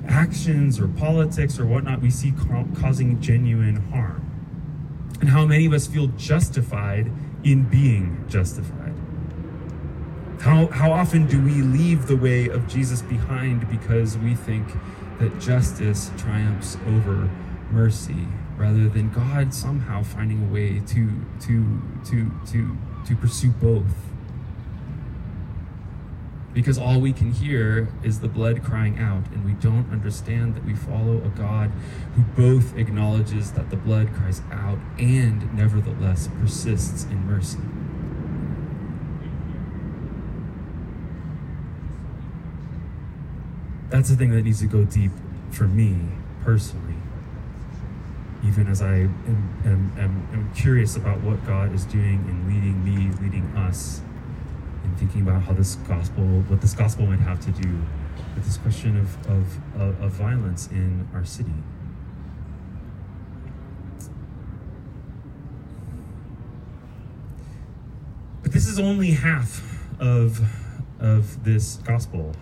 actions 0.09 0.81
or 0.81 0.89
politics 0.89 1.61
or 1.61 1.67
whatnot 1.67 2.01
we 2.01 2.11
see 2.11 2.33
ca- 2.33 2.65
causing 2.75 3.21
genuine 3.21 3.77
harm? 3.93 4.27
And 5.21 5.29
how 5.29 5.47
many 5.47 5.67
of 5.67 5.73
us 5.73 5.87
feel 5.87 6.09
justified 6.09 7.13
in 7.45 7.65
being 7.65 8.25
justified? 8.29 8.95
How, 10.41 10.67
how 10.69 10.91
often 10.91 11.27
do 11.27 11.41
we 11.41 11.63
leave 11.63 12.07
the 12.07 12.17
way 12.17 12.49
of 12.49 12.67
Jesus 12.67 13.03
behind 13.03 13.69
because 13.71 14.19
we 14.19 14.35
think 14.35 14.67
that 15.21 15.39
justice 15.39 16.11
triumphs 16.17 16.79
over 16.87 17.31
mercy 17.71 18.27
rather 18.57 18.89
than 18.89 19.11
God 19.11 19.55
somehow 19.55 20.03
finding 20.03 20.49
a 20.49 20.53
way 20.53 20.81
to, 20.81 21.11
to, 21.43 21.83
to, 22.07 22.31
to, 22.53 22.77
to 23.07 23.17
pursue 23.17 23.51
both. 23.51 23.95
Because 26.53 26.79
all 26.79 27.01
we 27.01 27.13
can 27.13 27.33
hear 27.33 27.89
is 28.03 28.21
the 28.21 28.29
blood 28.29 28.65
crying 28.65 28.99
out, 28.99 29.31
and 29.33 29.45
we 29.45 29.53
don't 29.53 29.91
understand 29.93 30.57
that 30.57 30.65
we 30.65 30.75
follow 30.75 31.19
a 31.19 31.29
God 31.29 31.71
who 32.17 32.23
both 32.23 32.77
acknowledges 32.77 33.53
that 33.53 33.71
the 33.71 33.77
blood 33.77 34.13
cries 34.13 34.43
out 34.51 34.79
and 34.99 35.55
nevertheless 35.57 36.29
persists 36.41 37.05
in 37.05 37.25
mercy. 37.25 37.59
That's 43.91 44.09
the 44.09 44.17
thing 44.17 44.31
that 44.31 44.43
needs 44.43 44.61
to 44.61 44.67
go 44.67 44.85
deep 44.85 45.13
for 45.51 45.65
me 45.65 45.99
personally 46.43 47.00
even 48.45 48.69
as 48.69 48.81
I 48.81 48.95
am, 48.95 49.61
am, 49.65 49.93
am, 49.99 50.29
am, 50.33 50.51
curious 50.55 50.97
about 50.97 51.21
what 51.21 51.45
God 51.47 51.75
is 51.75 51.85
doing 51.85 52.25
in 52.29 52.47
leading 52.49 52.85
me, 52.85 53.15
leading 53.23 53.45
us, 53.57 54.01
and 54.83 54.99
thinking 54.99 55.23
about 55.23 55.43
how 55.43 55.53
this 55.53 55.75
gospel, 55.87 56.25
what 56.49 56.61
this 56.61 56.73
gospel 56.73 57.07
might 57.07 57.21
have 57.21 57.41
to 57.41 57.51
do 57.51 57.69
with 58.35 58.45
this 58.45 58.57
question 58.57 58.97
of, 58.97 59.27
of, 59.29 59.81
of, 59.81 60.03
of 60.03 60.13
violence 60.13 60.69
in 60.69 61.07
our 61.13 61.25
city. 61.25 61.53
But 68.43 68.53
this 68.53 68.67
is 68.67 68.79
only 68.79 69.11
half 69.11 69.63
of, 70.01 70.41
of 70.99 71.45
this 71.45 71.77
gospel. 71.77 72.35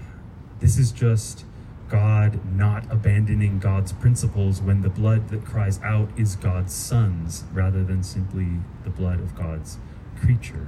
This 0.60 0.78
is 0.78 0.92
just 0.92 1.44
God 1.88 2.40
not 2.54 2.84
abandoning 2.90 3.58
God's 3.58 3.92
principles 3.92 4.60
when 4.60 4.82
the 4.82 4.90
blood 4.90 5.28
that 5.28 5.44
cries 5.44 5.80
out 5.82 6.08
is 6.16 6.36
God's 6.36 6.74
son's 6.74 7.44
rather 7.52 7.82
than 7.82 8.02
simply 8.02 8.48
the 8.84 8.90
blood 8.90 9.20
of 9.20 9.34
God's 9.34 9.78
creature. 10.20 10.66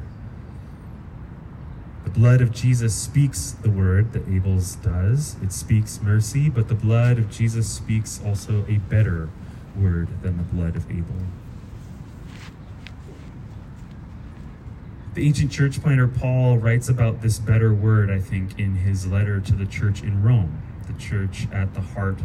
The 2.05 2.11
blood 2.11 2.41
of 2.41 2.53
Jesus 2.53 2.95
speaks 2.95 3.51
the 3.51 3.71
word 3.71 4.13
that 4.15 4.27
Abel's 4.27 4.77
does. 4.77 5.37
It 5.43 5.53
speaks 5.53 6.01
mercy, 6.01 6.49
but 6.49 6.69
the 6.69 6.75
blood 6.75 7.19
of 7.19 7.31
Jesus 7.31 7.69
speaks 7.69 8.21
also 8.25 8.65
a 8.67 8.79
better 8.79 9.29
word 9.77 10.09
than 10.23 10.39
the 10.39 10.43
blood 10.43 10.77
of 10.77 10.91
Abel. 10.91 11.15
The 15.13 15.27
ancient 15.27 15.53
church 15.53 15.83
planter 15.83 16.09
Paul 16.09 16.57
writes 16.57 16.89
about 16.89 17.21
this 17.21 17.39
better 17.39 17.75
word, 17.75 18.11
I 18.11 18.21
think, 18.21 18.59
in 18.59 18.77
his 18.77 19.07
letter 19.07 19.41
to 19.41 19.53
the 19.53 19.67
church 19.67 20.03
in 20.03 20.23
Rome 20.23 20.63
the 20.91 20.99
church 20.99 21.47
at 21.53 21.75
the 21.75 21.81
heart 21.81 22.19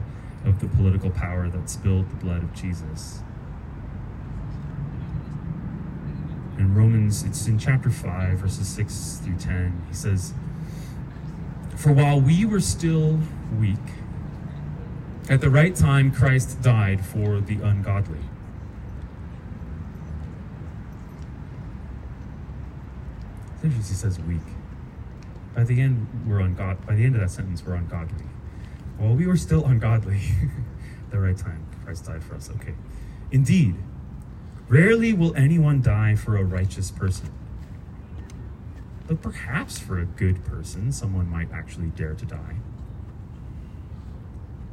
of 0.46 0.60
the 0.60 0.68
political 0.68 1.10
power 1.10 1.50
that 1.50 1.70
spilled 1.70 2.10
the 2.10 2.16
blood 2.16 2.44
of 2.44 2.54
Jesus. 2.54 3.22
In 6.58 6.74
Romans, 6.74 7.24
it's 7.24 7.48
in 7.48 7.60
chapter 7.60 7.90
5, 7.90 8.38
verses 8.38 8.68
6 8.68 9.22
through 9.24 9.38
10, 9.38 9.86
he 9.88 9.94
says, 9.94 10.34
For 11.76 11.92
while 11.92 12.20
we 12.22 12.46
were 12.46 12.62
still 12.62 13.20
weak, 13.60 13.78
at 15.30 15.42
the 15.42 15.50
right 15.50 15.76
time 15.76 16.12
Christ 16.12 16.62
died 16.62 17.04
for 17.04 17.42
the 17.42 17.56
ungodly. 17.56 18.20
Interesting 23.64 23.96
he 23.96 24.00
says 24.00 24.20
weak. 24.20 24.40
By 25.56 25.64
the 25.64 25.82
end, 25.82 26.08
we're 26.28 26.38
ungod. 26.38 26.86
By 26.86 26.96
the 26.96 27.04
end 27.04 27.16
of 27.16 27.22
that 27.22 27.32
sentence, 27.32 27.66
we're 27.66 27.74
ungodly. 27.74 28.26
While 28.98 29.16
we 29.16 29.28
were 29.28 29.38
still 29.38 29.66
ungodly, 29.66 30.22
the 31.12 31.20
right 31.20 31.38
time, 31.38 31.66
Christ 31.84 32.06
died 32.06 32.24
for 32.24 32.36
us. 32.36 32.50
Okay. 32.50 32.74
Indeed, 33.32 33.76
rarely 34.68 35.14
will 35.14 35.36
anyone 35.36 35.82
die 35.82 36.16
for 36.16 36.38
a 36.38 36.44
righteous 36.44 36.92
person. 36.92 37.32
But 39.08 39.22
perhaps 39.22 39.78
for 39.78 40.00
a 40.00 40.06
good 40.06 40.44
person, 40.46 40.92
someone 40.92 41.30
might 41.30 41.52
actually 41.52 41.88
dare 41.88 42.16
to 42.16 42.26
die. 42.26 42.56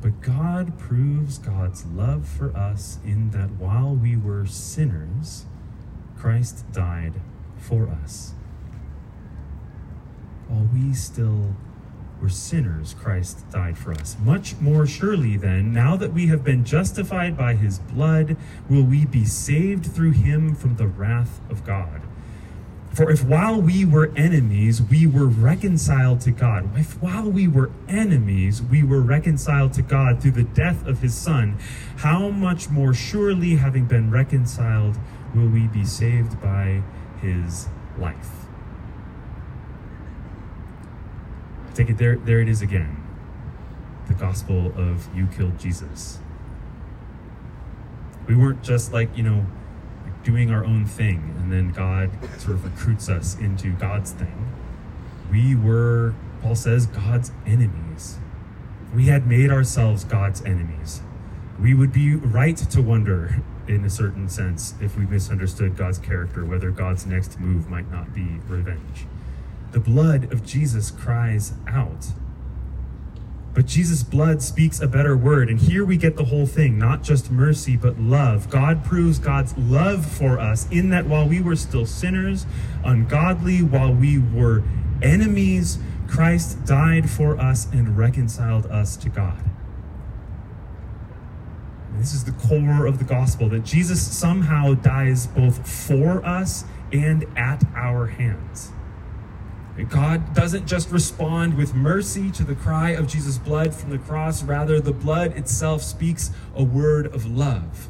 But 0.00 0.20
God 0.20 0.78
proves 0.78 1.38
God's 1.38 1.84
love 1.86 2.26
for 2.26 2.56
us 2.56 2.98
in 3.04 3.30
that 3.30 3.52
while 3.52 3.94
we 3.94 4.16
were 4.16 4.46
sinners, 4.46 5.44
Christ 6.16 6.70
died 6.72 7.14
for 7.56 7.88
us. 7.88 8.34
While 10.48 10.68
we 10.72 10.92
still 10.92 11.54
were 12.22 12.28
sinners, 12.28 12.94
Christ 12.94 13.50
died 13.50 13.76
for 13.76 13.92
us. 13.92 14.16
Much 14.24 14.54
more 14.60 14.86
surely, 14.86 15.36
then, 15.36 15.72
now 15.72 15.96
that 15.96 16.12
we 16.12 16.28
have 16.28 16.44
been 16.44 16.64
justified 16.64 17.36
by 17.36 17.54
his 17.54 17.80
blood, 17.80 18.36
will 18.70 18.84
we 18.84 19.04
be 19.04 19.24
saved 19.24 19.86
through 19.86 20.12
him 20.12 20.54
from 20.54 20.76
the 20.76 20.86
wrath 20.86 21.40
of 21.50 21.66
God. 21.66 22.00
For 22.94 23.10
if 23.10 23.24
while 23.24 23.60
we 23.60 23.84
were 23.84 24.12
enemies, 24.16 24.80
we 24.80 25.06
were 25.06 25.26
reconciled 25.26 26.20
to 26.20 26.30
God, 26.30 26.78
if 26.78 27.00
while 27.02 27.28
we 27.28 27.48
were 27.48 27.70
enemies, 27.88 28.62
we 28.62 28.82
were 28.82 29.00
reconciled 29.00 29.72
to 29.74 29.82
God 29.82 30.22
through 30.22 30.32
the 30.32 30.44
death 30.44 30.86
of 30.86 31.00
his 31.00 31.14
Son, 31.14 31.58
how 31.96 32.28
much 32.28 32.68
more 32.68 32.94
surely, 32.94 33.56
having 33.56 33.86
been 33.86 34.10
reconciled, 34.10 34.96
will 35.34 35.48
we 35.48 35.66
be 35.68 35.84
saved 35.84 36.40
by 36.40 36.82
his 37.20 37.66
life? 37.98 38.41
Take 41.74 41.90
it 41.90 41.98
there, 41.98 42.16
there 42.16 42.40
it 42.40 42.48
is 42.48 42.62
again. 42.62 42.96
The 44.08 44.14
gospel 44.14 44.72
of 44.76 45.08
you 45.14 45.26
killed 45.26 45.58
Jesus. 45.58 46.18
We 48.26 48.36
weren't 48.36 48.62
just 48.62 48.92
like, 48.92 49.16
you 49.16 49.22
know, 49.22 49.46
doing 50.22 50.50
our 50.50 50.64
own 50.64 50.86
thing 50.86 51.34
and 51.38 51.52
then 51.52 51.70
God 51.72 52.10
sort 52.38 52.54
of 52.54 52.64
recruits 52.64 53.08
us 53.08 53.36
into 53.38 53.72
God's 53.72 54.12
thing. 54.12 54.52
We 55.30 55.56
were, 55.56 56.14
Paul 56.42 56.54
says, 56.54 56.86
God's 56.86 57.32
enemies. 57.46 58.18
We 58.94 59.06
had 59.06 59.26
made 59.26 59.50
ourselves 59.50 60.04
God's 60.04 60.44
enemies. 60.44 61.00
We 61.58 61.74
would 61.74 61.92
be 61.92 62.14
right 62.14 62.56
to 62.56 62.82
wonder, 62.82 63.42
in 63.66 63.84
a 63.84 63.90
certain 63.90 64.28
sense, 64.28 64.74
if 64.80 64.96
we 64.96 65.06
misunderstood 65.06 65.76
God's 65.76 65.98
character, 65.98 66.44
whether 66.44 66.70
God's 66.70 67.06
next 67.06 67.40
move 67.40 67.68
might 67.68 67.90
not 67.90 68.14
be 68.14 68.40
revenge. 68.46 69.06
The 69.72 69.80
blood 69.80 70.32
of 70.32 70.44
Jesus 70.46 70.90
cries 70.90 71.54
out 71.66 72.12
but 73.54 73.66
Jesus' 73.66 74.02
blood 74.02 74.40
speaks 74.40 74.80
a 74.80 74.86
better 74.86 75.16
word. 75.16 75.50
And 75.50 75.60
here 75.60 75.84
we 75.84 75.96
get 75.96 76.16
the 76.16 76.24
whole 76.24 76.46
thing 76.46 76.78
not 76.78 77.02
just 77.02 77.30
mercy, 77.30 77.76
but 77.76 77.98
love. 77.98 78.48
God 78.48 78.84
proves 78.84 79.18
God's 79.18 79.56
love 79.58 80.06
for 80.06 80.38
us 80.38 80.68
in 80.70 80.88
that 80.90 81.06
while 81.06 81.28
we 81.28 81.40
were 81.40 81.56
still 81.56 81.84
sinners, 81.84 82.46
ungodly, 82.84 83.62
while 83.62 83.92
we 83.92 84.18
were 84.18 84.62
enemies, 85.02 85.78
Christ 86.08 86.64
died 86.64 87.10
for 87.10 87.38
us 87.38 87.70
and 87.72 87.98
reconciled 87.98 88.66
us 88.66 88.96
to 88.96 89.10
God. 89.10 89.42
This 91.98 92.14
is 92.14 92.24
the 92.24 92.32
core 92.32 92.86
of 92.86 92.98
the 92.98 93.04
gospel 93.04 93.50
that 93.50 93.64
Jesus 93.64 94.00
somehow 94.00 94.74
dies 94.74 95.26
both 95.26 95.68
for 95.70 96.24
us 96.24 96.64
and 96.90 97.26
at 97.36 97.64
our 97.74 98.06
hands. 98.06 98.72
God 99.88 100.34
doesn't 100.34 100.66
just 100.66 100.90
respond 100.90 101.56
with 101.56 101.74
mercy 101.74 102.30
to 102.32 102.44
the 102.44 102.54
cry 102.54 102.90
of 102.90 103.08
Jesus' 103.08 103.38
blood 103.38 103.74
from 103.74 103.90
the 103.90 103.98
cross. 103.98 104.42
Rather, 104.42 104.80
the 104.80 104.92
blood 104.92 105.36
itself 105.36 105.82
speaks 105.82 106.30
a 106.54 106.62
word 106.62 107.06
of 107.06 107.24
love. 107.24 107.88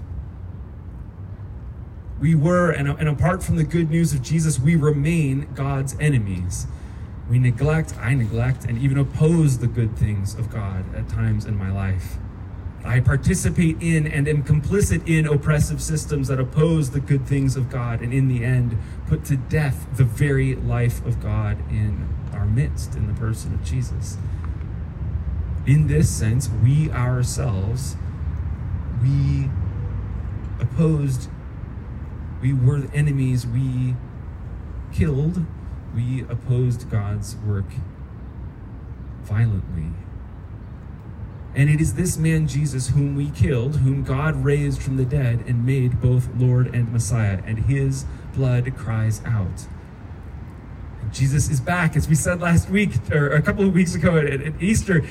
We 2.20 2.36
were, 2.36 2.70
and, 2.70 2.88
and 2.88 3.08
apart 3.08 3.42
from 3.42 3.56
the 3.56 3.64
good 3.64 3.90
news 3.90 4.12
of 4.12 4.22
Jesus, 4.22 4.60
we 4.60 4.76
remain 4.76 5.48
God's 5.54 5.96
enemies. 5.98 6.68
We 7.28 7.40
neglect, 7.40 7.96
I 7.98 8.14
neglect, 8.14 8.64
and 8.64 8.78
even 8.78 8.96
oppose 8.96 9.58
the 9.58 9.66
good 9.66 9.96
things 9.96 10.36
of 10.36 10.50
God 10.50 10.94
at 10.94 11.08
times 11.08 11.46
in 11.46 11.56
my 11.56 11.72
life. 11.72 12.18
I 12.84 13.00
participate 13.00 13.80
in 13.80 14.06
and 14.06 14.26
am 14.26 14.42
complicit 14.42 15.06
in 15.06 15.26
oppressive 15.26 15.80
systems 15.80 16.28
that 16.28 16.40
oppose 16.40 16.90
the 16.90 17.00
good 17.00 17.26
things 17.26 17.56
of 17.56 17.70
God 17.70 18.00
and 18.00 18.12
in 18.12 18.26
the 18.28 18.44
end 18.44 18.76
put 19.06 19.24
to 19.26 19.36
death 19.36 19.86
the 19.96 20.04
very 20.04 20.56
life 20.56 21.04
of 21.06 21.22
God 21.22 21.58
in 21.70 22.08
our 22.32 22.44
midst 22.44 22.96
in 22.96 23.06
the 23.06 23.14
person 23.14 23.54
of 23.54 23.62
Jesus. 23.64 24.16
In 25.64 25.86
this 25.86 26.10
sense, 26.10 26.48
we 26.48 26.90
ourselves, 26.90 27.96
we 29.00 29.48
opposed, 30.58 31.28
we 32.40 32.52
were 32.52 32.88
enemies, 32.92 33.46
we 33.46 33.94
killed, 34.92 35.46
we 35.94 36.22
opposed 36.22 36.90
God's 36.90 37.36
work 37.36 37.70
violently. 39.22 39.92
And 41.54 41.68
it 41.68 41.80
is 41.80 41.94
this 41.94 42.16
man 42.16 42.46
Jesus 42.46 42.88
whom 42.88 43.14
we 43.14 43.30
killed, 43.30 43.76
whom 43.76 44.04
God 44.04 44.42
raised 44.44 44.82
from 44.82 44.96
the 44.96 45.04
dead 45.04 45.44
and 45.46 45.66
made 45.66 46.00
both 46.00 46.28
Lord 46.36 46.74
and 46.74 46.90
Messiah, 46.90 47.42
and 47.44 47.58
his 47.58 48.06
blood 48.34 48.74
cries 48.76 49.22
out. 49.26 49.66
And 51.02 51.12
Jesus 51.12 51.50
is 51.50 51.60
back, 51.60 51.94
as 51.94 52.08
we 52.08 52.14
said 52.14 52.40
last 52.40 52.70
week, 52.70 52.92
or 53.12 53.28
a 53.28 53.42
couple 53.42 53.66
of 53.66 53.74
weeks 53.74 53.94
ago 53.94 54.16
at, 54.16 54.26
at 54.26 54.62
Easter. 54.62 55.04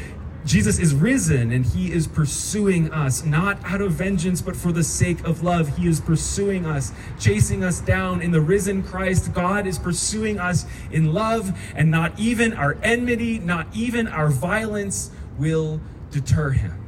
Jesus 0.43 0.79
is 0.79 0.95
risen 0.95 1.51
and 1.51 1.63
he 1.63 1.91
is 1.91 2.07
pursuing 2.07 2.91
us, 2.91 3.23
not 3.23 3.59
out 3.63 3.79
of 3.79 3.91
vengeance, 3.91 4.41
but 4.41 4.55
for 4.55 4.71
the 4.71 4.83
sake 4.83 5.23
of 5.23 5.43
love. 5.43 5.77
He 5.77 5.87
is 5.87 6.01
pursuing 6.01 6.65
us, 6.65 6.91
chasing 7.19 7.63
us 7.63 7.79
down 7.79 8.23
in 8.23 8.31
the 8.31 8.41
risen 8.41 8.81
Christ. 8.81 9.33
God 9.33 9.67
is 9.67 9.77
pursuing 9.77 10.39
us 10.39 10.65
in 10.89 11.13
love, 11.13 11.55
and 11.75 11.91
not 11.91 12.19
even 12.19 12.53
our 12.53 12.75
enmity, 12.81 13.37
not 13.37 13.67
even 13.75 14.07
our 14.07 14.29
violence 14.29 15.11
will 15.37 15.79
deter 16.11 16.51
him. 16.51 16.81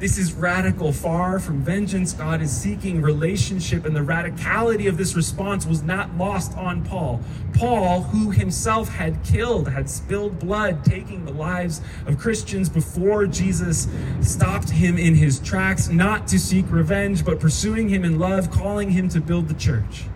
This 0.00 0.18
is 0.18 0.32
radical, 0.32 0.92
far 0.92 1.38
from 1.38 1.62
vengeance. 1.62 2.12
God 2.12 2.42
is 2.42 2.50
seeking 2.50 3.00
relationship, 3.00 3.86
and 3.86 3.94
the 3.94 4.00
radicality 4.00 4.88
of 4.88 4.96
this 4.96 5.14
response 5.14 5.66
was 5.66 5.82
not 5.82 6.14
lost 6.18 6.54
on 6.58 6.84
Paul. 6.84 7.20
Paul, 7.54 8.02
who 8.02 8.30
himself 8.30 8.88
had 8.88 9.22
killed, 9.22 9.68
had 9.68 9.88
spilled 9.88 10.40
blood, 10.40 10.84
taking 10.84 11.24
the 11.24 11.32
lives 11.32 11.80
of 12.06 12.18
Christians 12.18 12.68
before 12.68 13.26
Jesus 13.26 13.86
stopped 14.20 14.68
him 14.68 14.98
in 14.98 15.14
his 15.14 15.38
tracks, 15.38 15.88
not 15.88 16.26
to 16.28 16.40
seek 16.40 16.70
revenge, 16.70 17.24
but 17.24 17.38
pursuing 17.38 17.88
him 17.88 18.04
in 18.04 18.18
love, 18.18 18.50
calling 18.50 18.90
him 18.90 19.08
to 19.10 19.20
build 19.20 19.48
the 19.48 19.54
church. 19.54 20.06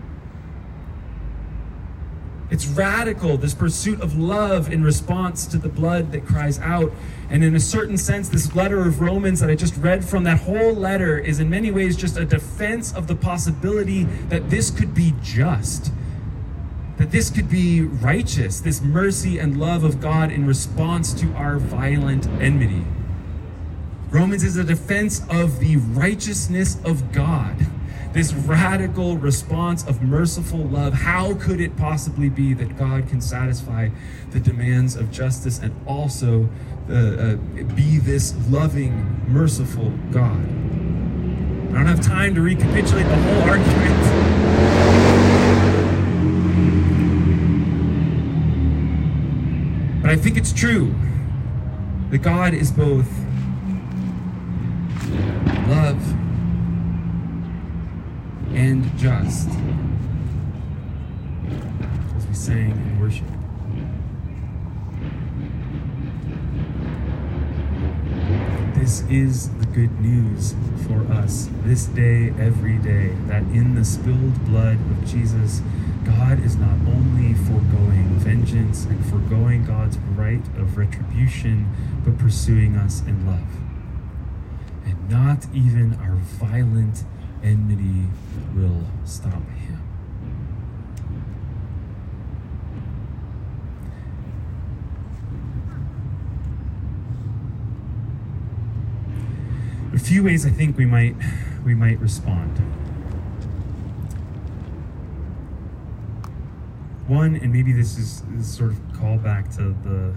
It's 2.51 2.65
radical, 2.65 3.37
this 3.37 3.53
pursuit 3.53 4.01
of 4.01 4.17
love 4.17 4.71
in 4.71 4.83
response 4.83 5.45
to 5.47 5.57
the 5.57 5.69
blood 5.69 6.11
that 6.13 6.25
cries 6.25 6.57
out. 6.59 6.91
And 7.29 7.43
in 7.43 7.55
a 7.55 7.59
certain 7.59 7.97
sense, 7.97 8.27
this 8.27 8.55
letter 8.55 8.79
of 8.79 9.01
Romans 9.01 9.39
that 9.39 9.51
I 9.51 9.55
just 9.55 9.77
read 9.77 10.03
from, 10.03 10.23
that 10.23 10.39
whole 10.39 10.73
letter 10.73 11.19
is 11.19 11.39
in 11.39 11.49
many 11.49 11.69
ways 11.69 11.95
just 11.95 12.17
a 12.17 12.25
defense 12.25 12.91
of 12.91 13.05
the 13.05 13.15
possibility 13.15 14.05
that 14.29 14.49
this 14.49 14.71
could 14.71 14.95
be 14.95 15.13
just, 15.21 15.91
that 16.97 17.11
this 17.11 17.29
could 17.29 17.49
be 17.49 17.81
righteous, 17.81 18.59
this 18.59 18.81
mercy 18.81 19.37
and 19.37 19.59
love 19.59 19.83
of 19.83 20.01
God 20.01 20.31
in 20.31 20.47
response 20.47 21.13
to 21.13 21.31
our 21.35 21.59
violent 21.59 22.27
enmity. 22.41 22.83
Romans 24.09 24.43
is 24.43 24.57
a 24.57 24.63
defense 24.63 25.21
of 25.29 25.59
the 25.59 25.77
righteousness 25.77 26.77
of 26.83 27.11
God 27.11 27.68
this 28.13 28.33
radical 28.33 29.17
response 29.17 29.85
of 29.85 30.01
merciful 30.01 30.59
love. 30.59 30.93
How 30.93 31.35
could 31.35 31.61
it 31.61 31.77
possibly 31.77 32.29
be 32.29 32.53
that 32.55 32.77
God 32.77 33.07
can 33.07 33.21
satisfy 33.21 33.89
the 34.31 34.39
demands 34.39 34.95
of 34.95 35.11
justice 35.11 35.59
and 35.59 35.73
also 35.85 36.49
uh, 36.89 36.93
uh, 36.93 37.35
be 37.75 37.99
this 37.99 38.33
loving, 38.49 39.23
merciful 39.27 39.91
God? 40.11 40.39
I 41.69 41.73
don't 41.73 41.85
have 41.85 42.01
time 42.01 42.33
to 42.33 42.41
recapitulate 42.41 43.05
the 43.05 43.15
whole 43.15 43.41
argument. 43.41 44.49
But 50.01 50.09
I 50.09 50.15
think 50.15 50.35
it's 50.35 50.51
true 50.51 50.95
that 52.09 52.17
God 52.19 52.55
is 52.55 52.71
both 52.71 53.07
love 55.67 56.18
and 58.59 58.83
just. 58.97 59.47
As 62.17 62.27
we 62.27 62.33
sang 62.33 62.71
in 62.71 62.99
worship. 62.99 63.25
This 68.75 69.03
is 69.09 69.49
the 69.59 69.65
good 69.67 69.97
news 70.01 70.55
for 70.85 70.99
us 71.13 71.47
this 71.63 71.85
day, 71.85 72.33
every 72.37 72.77
day, 72.79 73.15
that 73.27 73.43
in 73.43 73.75
the 73.75 73.85
spilled 73.85 74.43
blood 74.43 74.77
of 74.91 75.05
Jesus, 75.05 75.61
God 76.03 76.43
is 76.43 76.57
not 76.57 76.75
only 76.85 77.35
foregoing 77.35 78.09
vengeance 78.19 78.83
and 78.83 79.05
foregoing 79.05 79.63
God's 79.63 79.97
right 80.17 80.45
of 80.57 80.75
retribution, 80.75 81.65
but 82.03 82.17
pursuing 82.17 82.75
us 82.75 83.03
in 83.03 83.25
love. 83.25 83.47
And 84.85 85.09
not 85.09 85.47
even 85.53 85.93
our 86.01 86.15
violent 86.15 87.05
enmity 87.43 88.07
will 88.55 88.83
stop 89.05 89.33
him. 89.33 89.81
A 99.93 99.99
few 99.99 100.23
ways 100.23 100.45
I 100.45 100.49
think 100.49 100.77
we 100.77 100.85
might 100.85 101.15
we 101.65 101.73
might 101.73 101.99
respond. 101.99 102.57
One, 107.07 107.35
and 107.35 107.51
maybe 107.51 107.71
this 107.73 107.97
is, 107.97 108.21
is 108.37 108.47
sort 108.47 108.71
of 108.71 108.77
callback 108.93 109.55
to 109.55 109.75
the 109.83 110.15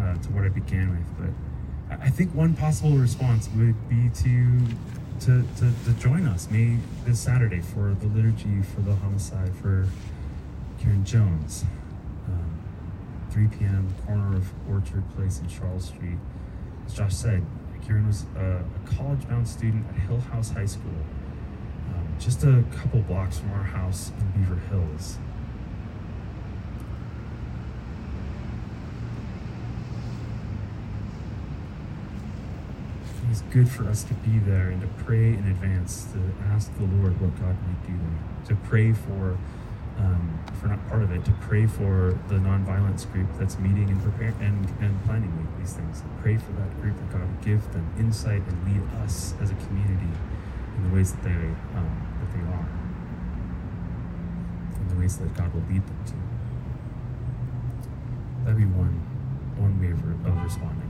uh, 0.00 0.16
to 0.16 0.28
what 0.32 0.44
I 0.44 0.48
began 0.48 0.90
with, 0.90 1.06
but 1.18 1.98
I 2.00 2.10
think 2.10 2.34
one 2.34 2.54
possible 2.54 2.96
response 2.96 3.48
would 3.56 3.88
be 3.88 4.10
to 4.22 4.60
to, 5.20 5.44
to, 5.58 5.72
to 5.84 5.92
join 6.00 6.26
us 6.26 6.50
May 6.50 6.78
this 7.04 7.20
Saturday 7.20 7.60
for 7.60 7.94
the 8.00 8.06
liturgy 8.06 8.62
for 8.62 8.80
the 8.80 8.94
homicide 8.94 9.54
for 9.56 9.86
Kieran 10.80 11.04
Jones. 11.04 11.64
Um, 12.26 12.58
3 13.30 13.48
p.m. 13.48 13.94
corner 14.06 14.36
of 14.36 14.50
Orchard 14.70 15.04
Place 15.14 15.38
and 15.38 15.50
Charles 15.50 15.86
Street. 15.86 16.18
As 16.86 16.94
Josh 16.94 17.14
said, 17.14 17.44
Kieran 17.84 18.06
was 18.06 18.24
a, 18.36 18.64
a 18.64 18.96
college-bound 18.96 19.46
student 19.46 19.86
at 19.88 20.08
Hillhouse 20.08 20.54
High 20.54 20.66
School, 20.66 20.90
um, 21.94 22.08
just 22.18 22.42
a 22.44 22.64
couple 22.74 23.00
blocks 23.02 23.38
from 23.38 23.50
our 23.52 23.62
house 23.62 24.12
in 24.18 24.40
Beaver 24.40 24.60
Hills. 24.68 25.18
It's 33.30 33.42
good 33.42 33.68
for 33.68 33.86
us 33.88 34.02
to 34.04 34.14
be 34.14 34.40
there 34.40 34.70
and 34.70 34.80
to 34.80 34.88
pray 35.04 35.28
in 35.28 35.46
advance, 35.46 36.08
to 36.12 36.18
ask 36.48 36.76
the 36.78 36.84
Lord 36.84 37.20
what 37.20 37.30
God 37.38 37.56
might 37.62 37.86
do 37.86 37.92
there, 37.96 38.18
to 38.48 38.56
pray 38.68 38.92
for, 38.92 39.38
um, 39.98 40.40
not 40.64 40.84
part 40.88 41.02
of 41.02 41.12
it, 41.12 41.24
to 41.26 41.32
pray 41.40 41.66
for 41.68 42.18
the 42.28 42.34
nonviolence 42.34 43.10
group 43.12 43.28
that's 43.38 43.56
meeting 43.58 43.88
and 43.88 44.02
preparing 44.02 44.34
and, 44.40 44.68
and 44.80 45.04
planning 45.04 45.46
these 45.60 45.74
things. 45.74 46.02
Pray 46.22 46.38
for 46.38 46.50
that 46.52 46.82
group 46.82 46.96
that 46.96 47.12
God 47.12 47.20
would 47.20 47.40
give 47.44 47.72
them 47.72 47.88
insight 47.98 48.42
and 48.48 48.64
lead 48.66 48.82
us 49.04 49.34
as 49.40 49.52
a 49.52 49.54
community 49.54 50.10
in 50.76 50.88
the 50.88 50.94
ways 50.94 51.12
that 51.12 51.22
they 51.22 51.30
um, 51.30 52.16
that 52.18 52.32
they 52.34 52.40
are, 52.40 52.68
in 54.80 54.88
the 54.88 54.96
ways 54.96 55.18
that 55.18 55.32
God 55.34 55.54
will 55.54 55.62
lead 55.70 55.86
them 55.86 56.04
to. 56.06 56.14
That'd 58.44 58.58
be 58.58 58.66
one 58.66 59.00
one 59.56 59.78
way 59.80 59.92
of, 59.92 60.00
of 60.26 60.42
responding. 60.42 60.89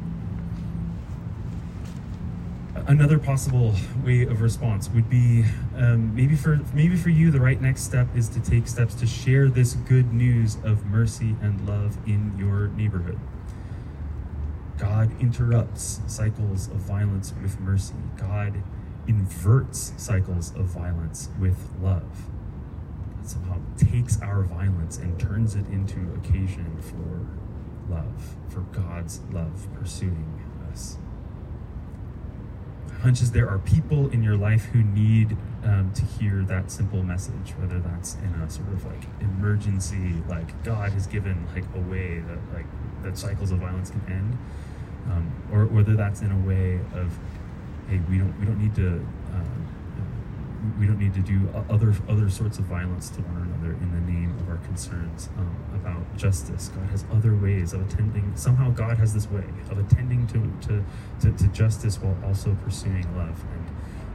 Another 2.91 3.21
possible 3.21 3.73
way 4.05 4.23
of 4.23 4.41
response 4.41 4.89
would 4.89 5.09
be 5.09 5.45
um, 5.77 6.13
maybe 6.13 6.35
for 6.35 6.59
maybe 6.75 6.97
for 6.97 7.09
you 7.09 7.31
the 7.31 7.39
right 7.39 7.61
next 7.63 7.83
step 7.83 8.09
is 8.17 8.29
to 8.31 8.41
take 8.41 8.67
steps 8.67 8.97
to 8.97 9.07
share 9.07 9.49
this 9.49 9.75
good 9.75 10.13
news 10.13 10.57
of 10.65 10.85
mercy 10.87 11.37
and 11.41 11.69
love 11.69 11.97
in 12.05 12.35
your 12.37 12.67
neighborhood. 12.67 13.21
God 14.77 15.13
interrupts 15.21 16.01
cycles 16.09 16.67
of 16.67 16.79
violence 16.79 17.33
with 17.41 17.61
mercy. 17.61 17.95
God 18.17 18.61
inverts 19.07 19.93
cycles 19.97 20.53
of 20.57 20.65
violence 20.65 21.29
with 21.39 21.71
love. 21.81 22.29
God 23.15 23.29
somehow 23.29 23.61
takes 23.77 24.21
our 24.21 24.43
violence 24.43 24.99
and 24.99 25.17
turns 25.17 25.55
it 25.55 25.69
into 25.69 26.13
occasion 26.15 26.77
for 26.81 27.95
love, 27.95 28.35
for 28.49 28.63
God's 28.63 29.21
love 29.31 29.69
pursuing 29.79 30.43
us 30.73 30.97
hunch 33.01 33.21
is 33.21 33.33
there 33.33 33.49
are 33.49 33.59
people 33.59 34.09
in 34.11 34.23
your 34.23 34.37
life 34.37 34.65
who 34.67 34.83
need 34.83 35.37
um, 35.65 35.93
to 35.95 36.05
hear 36.05 36.43
that 36.45 36.71
simple 36.71 37.03
message, 37.03 37.55
whether 37.59 37.79
that's 37.79 38.15
in 38.17 38.35
a 38.41 38.49
sort 38.51 38.69
of 38.69 38.85
like 38.85 39.05
emergency, 39.21 40.23
like 40.29 40.63
God 40.63 40.93
has 40.93 41.07
given 41.07 41.47
like 41.55 41.65
a 41.75 41.81
way 41.81 42.21
that 42.21 42.39
like 42.55 42.67
that 43.03 43.19
cycles 43.19 43.51
of 43.51 43.59
violence 43.59 43.91
can 43.91 44.03
end, 44.09 44.39
um, 45.11 45.33
or 45.53 45.67
whether 45.67 45.97
that's 45.97 46.21
in 46.21 46.31
a 46.31 46.39
way 46.47 46.81
of, 46.95 47.19
hey, 47.89 48.01
we 48.09 48.19
don't 48.19 48.39
we 48.39 48.47
don't 48.47 48.59
need 48.59 48.75
to. 48.77 49.07
Uh, 49.33 49.45
we 50.79 50.87
don't 50.87 50.99
need 50.99 51.15
to 51.15 51.21
do 51.21 51.49
other 51.71 51.95
other 52.07 52.29
sorts 52.29 52.59
of 52.59 52.67
violence 52.67 53.09
to 53.09 53.23
one 53.23 53.41
another 53.49 53.73
in 53.73 53.91
the 53.93 54.13
name 54.13 54.30
concerns 54.65 55.29
um, 55.39 55.57
about 55.75 56.17
justice. 56.17 56.69
God 56.69 56.89
has 56.91 57.05
other 57.13 57.35
ways 57.35 57.73
of 57.73 57.81
attending. 57.83 58.33
Somehow, 58.37 58.71
God 58.71 58.99
has 58.99 59.15
this 59.15 59.31
way 59.31 59.45
of 59.71 59.79
attending 59.79 60.27
to 60.29 60.69
to, 60.69 60.85
to, 61.21 61.37
to 61.37 61.49
justice 61.49 62.01
while 62.01 62.17
also 62.25 62.57
pursuing 62.65 63.05
love, 63.17 63.43
and 63.53 63.67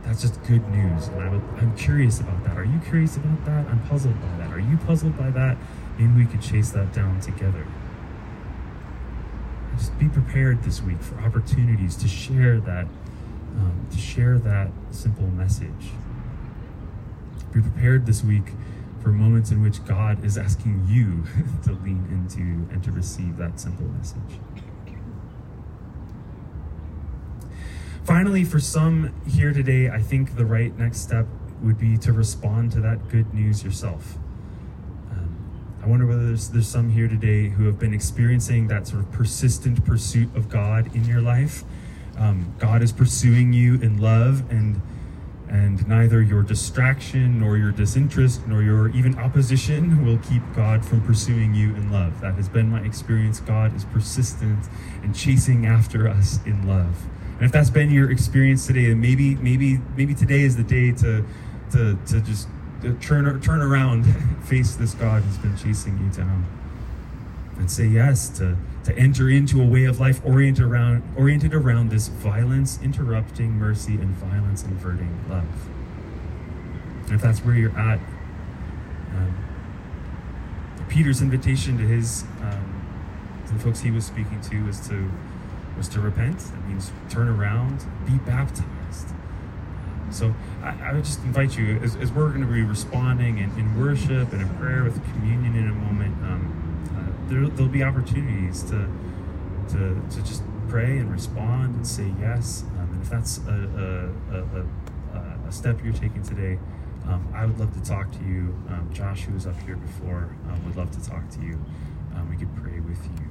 that's 0.03 0.21
just 0.21 0.41
good 0.43 0.67
news. 0.69 1.07
And 1.07 1.21
I 1.21 1.61
am 1.61 1.75
curious 1.75 2.19
about 2.19 2.43
that. 2.43 2.57
Are 2.57 2.65
you 2.65 2.79
curious 2.79 3.17
about 3.17 3.43
that? 3.45 3.67
I'm 3.67 3.81
puzzled 3.87 4.19
by 4.21 4.37
that. 4.37 4.51
Are 4.51 4.59
you 4.59 4.77
puzzled 4.77 5.17
by 5.17 5.31
that? 5.31 5.57
Maybe 5.97 6.13
we 6.13 6.25
could 6.25 6.41
chase 6.41 6.69
that 6.71 6.93
down 6.93 7.19
together. 7.21 7.65
Just 9.77 9.97
be 9.99 10.07
prepared 10.07 10.63
this 10.63 10.81
week 10.81 11.01
for 11.01 11.19
opportunities 11.19 11.95
to 11.97 12.07
share 12.07 12.59
that, 12.61 12.85
um, 13.57 13.87
to 13.91 13.97
share 13.97 14.37
that 14.39 14.69
simple 14.91 15.27
message. 15.27 15.91
Be 17.51 17.61
prepared 17.61 18.05
this 18.05 18.23
week 18.23 18.51
for 19.05 19.11
moments 19.11 19.51
in 19.51 19.61
which 19.61 19.85
God 19.85 20.25
is 20.25 20.35
asking 20.35 20.83
you 20.89 21.25
to 21.63 21.73
lean 21.83 22.07
into 22.09 22.73
and 22.73 22.83
to 22.83 22.91
receive 22.91 23.37
that 23.37 23.59
simple 23.59 23.85
message. 23.85 24.39
Finally, 28.03 28.43
for 28.43 28.59
some 28.59 29.13
here 29.27 29.53
today, 29.53 29.89
I 29.89 30.01
think 30.01 30.37
the 30.37 30.45
right 30.45 30.75
next 30.75 31.01
step 31.01 31.27
would 31.61 31.77
be 31.77 31.99
to 31.99 32.13
respond 32.13 32.71
to 32.71 32.81
that 32.81 33.07
good 33.09 33.31
news 33.31 33.63
yourself. 33.63 34.15
Um, 35.11 35.37
I 35.83 35.87
wonder 35.87 36.07
whether 36.07 36.25
there's, 36.25 36.49
there's 36.49 36.67
some 36.67 36.89
here 36.89 37.07
today 37.07 37.49
who 37.49 37.65
have 37.65 37.77
been 37.77 37.93
experiencing 37.93 38.69
that 38.69 38.87
sort 38.87 39.01
of 39.03 39.11
persistent 39.11 39.85
pursuit 39.85 40.35
of 40.35 40.49
God 40.49 40.95
in 40.95 41.05
your 41.05 41.21
life. 41.21 41.63
Um, 42.17 42.55
God 42.57 42.81
is 42.81 42.91
pursuing 42.91 43.53
you 43.53 43.75
in 43.75 44.01
love 44.01 44.49
and 44.49 44.81
and 45.49 45.87
neither 45.87 46.21
your 46.21 46.41
distraction, 46.41 47.39
nor 47.39 47.57
your 47.57 47.71
disinterest, 47.71 48.47
nor 48.47 48.61
your 48.61 48.89
even 48.89 49.17
opposition 49.17 50.05
will 50.05 50.17
keep 50.17 50.41
God 50.55 50.83
from 50.83 51.01
pursuing 51.01 51.53
you 51.53 51.75
in 51.75 51.91
love. 51.91 52.21
That 52.21 52.35
has 52.35 52.49
been 52.49 52.69
my 52.69 52.81
experience. 52.81 53.39
God 53.39 53.75
is 53.75 53.85
persistent 53.85 54.65
and 55.03 55.15
chasing 55.15 55.65
after 55.65 56.07
us 56.07 56.39
in 56.45 56.67
love. 56.67 57.03
And 57.35 57.43
if 57.43 57.51
that's 57.51 57.69
been 57.69 57.91
your 57.91 58.09
experience 58.11 58.65
today, 58.65 58.87
then 58.87 59.01
maybe, 59.01 59.35
maybe, 59.35 59.79
maybe 59.95 60.13
today 60.13 60.41
is 60.41 60.55
the 60.55 60.63
day 60.63 60.91
to, 60.93 61.25
to, 61.71 61.97
to 62.07 62.21
just 62.21 62.47
turn, 63.01 63.41
turn 63.41 63.61
around, 63.61 64.03
face 64.45 64.75
this 64.75 64.93
God 64.93 65.21
who's 65.23 65.37
been 65.37 65.57
chasing 65.57 65.97
you 65.97 66.09
down, 66.11 66.45
and 67.57 67.69
say 67.69 67.85
yes 67.85 68.29
to 68.29 68.57
to 68.85 68.95
enter 68.97 69.29
into 69.29 69.61
a 69.61 69.65
way 69.65 69.85
of 69.85 69.99
life 69.99 70.21
oriented 70.23 70.63
around 70.63 71.03
oriented 71.17 71.53
around 71.53 71.89
this 71.89 72.07
violence 72.07 72.79
interrupting 72.81 73.51
mercy 73.51 73.95
and 73.95 74.09
violence 74.17 74.63
inverting 74.63 75.17
love. 75.27 75.69
And 77.05 77.13
if 77.13 77.21
that's 77.21 77.39
where 77.39 77.55
you're 77.55 77.77
at, 77.77 77.99
um, 79.15 79.35
Peter's 80.87 81.21
invitation 81.21 81.77
to 81.77 81.83
his 81.83 82.23
um, 82.41 82.85
to 83.47 83.53
the 83.53 83.59
folks 83.59 83.81
he 83.81 83.91
was 83.91 84.05
speaking 84.05 84.39
to 84.41 84.65
was 84.65 84.87
to 84.87 85.09
was 85.77 85.87
to 85.89 85.99
repent. 85.99 86.39
That 86.39 86.67
means 86.67 86.91
turn 87.09 87.27
around, 87.27 87.85
be 88.05 88.17
baptized. 88.19 89.09
So 90.11 90.33
I, 90.61 90.77
I 90.83 90.93
would 90.93 91.03
just 91.03 91.19
invite 91.23 91.57
you, 91.57 91.77
as, 91.83 91.95
as 91.95 92.11
we're 92.11 92.29
going 92.29 92.41
to 92.41 92.47
be 92.47 92.61
responding 92.61 93.39
in, 93.39 93.49
in 93.57 93.79
worship 93.79 94.31
and 94.31 94.41
in 94.41 94.49
prayer 94.57 94.83
with 94.83 95.03
communion 95.11 95.55
in 95.55 95.67
a 95.67 95.73
moment. 95.73 96.15
Um, 96.23 96.54
there, 97.27 97.41
will 97.41 97.67
be 97.67 97.83
opportunities 97.83 98.63
to, 98.63 98.89
to, 99.69 100.01
to 100.09 100.23
just 100.23 100.43
pray 100.67 100.97
and 100.97 101.11
respond 101.11 101.75
and 101.75 101.87
say 101.87 102.13
yes. 102.19 102.63
Um, 102.79 102.89
and 102.93 103.01
if 103.01 103.09
that's 103.09 103.39
a, 103.39 104.11
a, 104.31 104.37
a, 104.37 105.47
a, 105.47 105.51
step 105.51 105.83
you're 105.83 105.93
taking 105.93 106.23
today, 106.23 106.59
um, 107.07 107.27
I 107.33 107.45
would 107.45 107.59
love 107.59 107.73
to 107.73 107.83
talk 107.83 108.11
to 108.11 108.19
you. 108.19 108.55
Um, 108.69 108.89
Josh, 108.91 109.21
who 109.21 109.33
was 109.33 109.47
up 109.47 109.59
here 109.61 109.75
before, 109.75 110.35
um, 110.49 110.65
would 110.65 110.75
love 110.75 110.91
to 110.91 111.09
talk 111.09 111.29
to 111.31 111.41
you. 111.41 111.59
Um, 112.15 112.29
we 112.29 112.37
could 112.37 112.53
pray 112.55 112.79
with 112.79 113.03
you. 113.05 113.27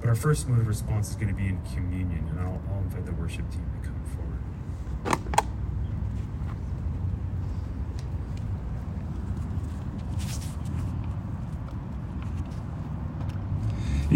But 0.00 0.08
our 0.08 0.14
first 0.14 0.48
mode 0.48 0.60
of 0.60 0.66
response 0.66 1.10
is 1.10 1.16
going 1.16 1.28
to 1.28 1.34
be 1.34 1.48
in 1.48 1.60
communion, 1.74 2.26
and 2.30 2.40
I'll, 2.40 2.60
I'll 2.70 2.80
invite 2.80 3.04
the 3.04 3.12
worship 3.12 3.50
team 3.50 3.66
to 3.82 3.88
come. 3.88 3.98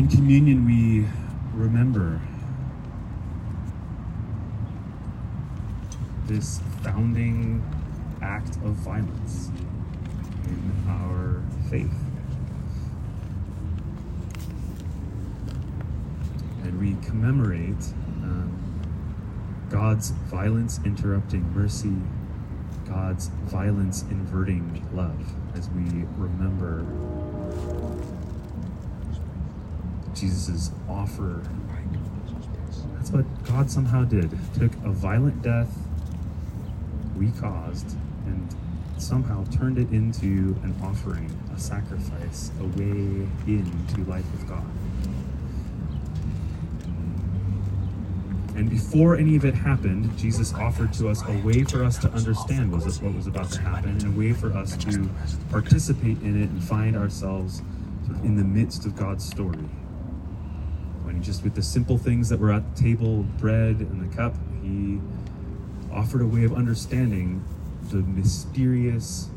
In 0.03 0.09
communion, 0.09 0.67
we 0.67 1.07
remember 1.55 2.21
this 6.27 6.61
founding 6.83 7.65
act 8.21 8.57
of 8.65 8.73
violence 8.83 9.53
in 10.45 10.73
our 10.89 11.41
faith. 11.71 11.95
And 16.65 16.81
we 16.81 16.97
commemorate 17.07 17.85
um, 18.25 18.83
God's 19.71 20.11
violence 20.11 20.81
interrupting 20.85 21.49
mercy, 21.55 21.95
God's 22.89 23.29
violence 23.45 24.03
inverting 24.11 24.85
love 24.93 25.33
as 25.55 25.71
we 25.71 25.85
remember 26.17 26.85
Jesus' 30.23 30.71
offer. 30.89 31.43
That's 32.95 33.11
what 33.11 33.25
God 33.43 33.69
somehow 33.69 34.05
did. 34.05 34.31
Took 34.55 34.73
a 34.85 34.91
violent 34.93 35.43
death 35.43 35.77
we 37.17 37.33
caused 37.41 37.97
and 38.27 38.49
somehow 38.99 39.43
turned 39.47 39.79
it 39.79 39.91
into 39.91 40.57
an 40.63 40.77
offering, 40.81 41.29
a 41.57 41.59
sacrifice, 41.59 42.53
a 42.61 42.65
way 42.79 43.27
into 43.49 44.05
life 44.05 44.25
with 44.31 44.49
God. 44.49 44.65
And 48.55 48.71
before 48.71 49.17
any 49.17 49.35
of 49.35 49.45
it 49.45 49.55
happened, 49.55 50.17
Jesus 50.17 50.55
offered 50.55 50.93
to 50.93 51.09
us 51.09 51.21
a 51.27 51.37
way 51.45 51.65
for 51.65 51.83
us 51.83 51.99
to 51.99 52.09
understand 52.11 52.71
was 52.71 52.85
this 52.85 53.03
what 53.03 53.13
was 53.13 53.27
about 53.27 53.51
to 53.51 53.61
happen, 53.61 53.91
and 53.91 54.15
a 54.15 54.17
way 54.17 54.33
for 54.33 54.53
us 54.53 54.77
to 54.85 55.11
participate 55.51 56.23
in 56.23 56.41
it 56.41 56.49
and 56.49 56.63
find 56.63 56.95
ourselves 56.95 57.61
in 58.23 58.37
the 58.37 58.45
midst 58.45 58.87
of 58.87 58.95
God's 58.95 59.25
story. 59.25 59.69
Just, 61.23 61.45
with 61.45 61.55
the 61.55 61.63
simple 61.63 61.99
things 61.99 62.29
that 62.31 62.41
were 62.41 62.53
at 62.53 62.75
the 62.75 62.83
table, 62.83 63.23
bread 63.39 63.77
and 63.77 64.03
the 64.03 64.17
cup, 64.17 64.35
he 64.61 65.01
offered 65.93 66.21
a 66.21 66.27
way 66.27 66.43
of 66.43 66.53
understanding 66.53 67.45
the 67.91 67.99
mysterious, 67.99 69.31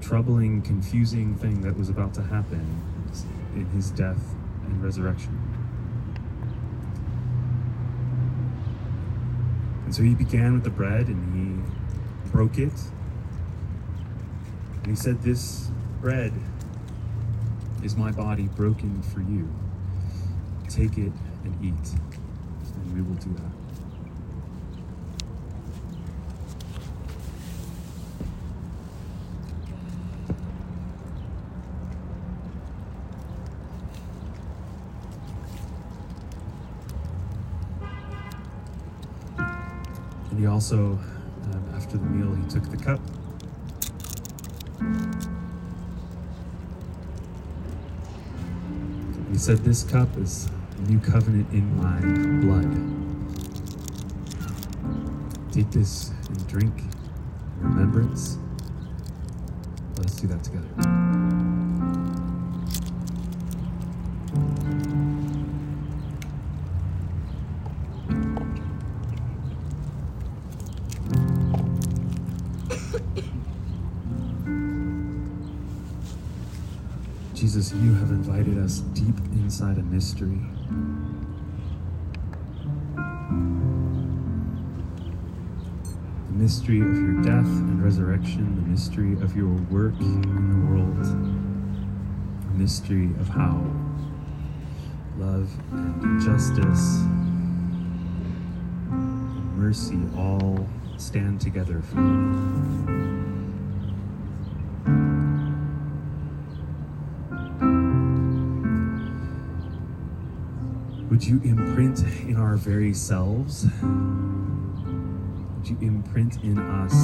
troubling, 0.00 0.60
confusing 0.62 1.36
thing 1.36 1.60
that 1.60 1.78
was 1.78 1.88
about 1.88 2.12
to 2.14 2.22
happen 2.22 2.82
in 3.54 3.66
his 3.66 3.90
death 3.92 4.34
and 4.64 4.82
resurrection. 4.82 5.38
And 9.84 9.94
so 9.94 10.02
he 10.02 10.14
began 10.14 10.54
with 10.54 10.64
the 10.64 10.70
bread 10.70 11.06
and 11.06 11.66
he 12.24 12.30
broke 12.30 12.58
it. 12.58 12.72
And 14.78 14.86
he 14.86 14.96
said, 14.96 15.22
This 15.22 15.70
bread 16.00 16.32
is 17.84 17.94
my 17.96 18.10
body 18.10 18.48
broken 18.48 19.02
for 19.02 19.20
you. 19.20 19.48
Take 20.74 20.96
it 20.96 21.12
and 21.44 21.54
eat. 21.62 21.74
And 22.76 22.94
we 22.94 23.02
will 23.02 23.16
do 23.16 23.30
that. 23.34 23.52
And 40.30 40.40
he 40.40 40.46
also, 40.46 40.98
um, 41.52 41.72
after 41.74 41.98
the 41.98 42.06
meal, 42.06 42.34
he 42.34 42.48
took 42.48 42.70
the 42.70 42.78
cup. 42.78 43.00
He 49.30 49.36
said, 49.36 49.58
This 49.58 49.82
cup 49.82 50.16
is 50.16 50.48
new 50.88 50.98
covenant 50.98 51.52
in 51.52 51.76
my 51.76 52.00
blood. 52.40 52.72
Take 55.52 55.70
this 55.70 56.10
and 56.28 56.48
drink 56.48 56.76
in 56.78 56.90
remembrance. 57.60 58.38
Let's 59.98 60.16
do 60.16 60.26
that 60.28 60.42
together. 60.42 60.66
Jesus, 77.34 77.72
you 77.74 77.92
have 77.94 78.10
invited 78.10 78.58
us 78.58 78.78
deep 78.94 79.14
inside 79.42 79.76
a 79.76 79.82
mystery. 79.82 80.40
The 86.26 86.32
mystery 86.32 86.80
of 86.80 86.94
your 86.96 87.20
death 87.22 87.44
and 87.44 87.82
resurrection, 87.82 88.54
the 88.54 88.62
mystery 88.70 89.14
of 89.14 89.36
your 89.36 89.52
work 89.70 89.98
in 90.00 90.22
the 90.22 90.60
world, 90.70 91.04
the 92.46 92.58
mystery 92.58 93.06
of 93.20 93.28
how 93.28 93.60
love 95.18 95.50
and 95.72 96.20
justice 96.22 97.00
and 98.90 99.56
mercy 99.58 100.00
all 100.16 100.68
stand 100.98 101.40
together 101.40 101.82
for 101.82 101.96
you. 101.96 103.31
Would 111.12 111.24
you 111.26 111.42
imprint 111.44 112.00
in 112.26 112.36
our 112.36 112.56
very 112.56 112.94
selves? 112.94 113.66
Would 113.82 115.68
you 115.68 115.76
imprint 115.82 116.42
in 116.42 116.58
us 116.58 116.94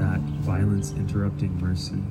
that 0.00 0.18
violence 0.40 0.90
interrupting 0.90 1.56
mercy? 1.60 2.02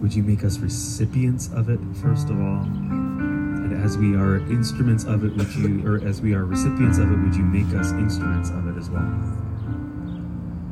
Would 0.00 0.14
you 0.14 0.22
make 0.22 0.44
us 0.44 0.58
recipients 0.58 1.48
of 1.52 1.68
it, 1.68 1.80
first 2.00 2.30
of 2.30 2.38
all? 2.38 2.62
And 2.62 3.72
as 3.84 3.98
we 3.98 4.14
are 4.14 4.36
instruments 4.36 5.02
of 5.02 5.24
it, 5.24 5.34
would 5.34 5.52
you, 5.52 5.84
or 5.84 5.96
as 6.06 6.22
we 6.22 6.32
are 6.32 6.44
recipients 6.44 6.98
of 6.98 7.10
it, 7.10 7.16
would 7.16 7.34
you 7.34 7.42
make 7.42 7.74
us 7.74 7.90
instruments 7.90 8.50
of 8.50 8.68
it 8.68 8.78
as 8.78 8.88
well? 8.88 9.02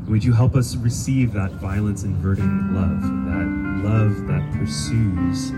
Would 0.07 0.23
you 0.23 0.33
help 0.33 0.55
us 0.55 0.77
receive 0.77 1.33
that 1.33 1.51
violence 1.55 2.05
inverting 2.05 2.73
love, 2.73 3.03
that 3.27 3.91
love 3.91 4.29
that 4.29 4.53
pursues 4.53 5.51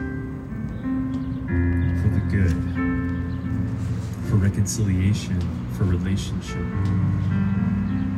good, 2.35 2.53
for 4.29 4.37
reconciliation, 4.37 5.41
for 5.77 5.85
relationship? 5.85 6.57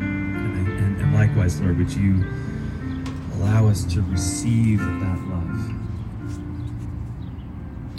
And, 0.00 0.68
and, 0.68 1.00
and 1.00 1.14
likewise, 1.14 1.60
Lord, 1.60 1.76
would 1.76 1.92
you 1.92 2.24
allow 3.34 3.68
us 3.68 3.84
to 3.92 4.00
receive 4.02 4.78
that 4.78 5.18
love? 5.28 5.70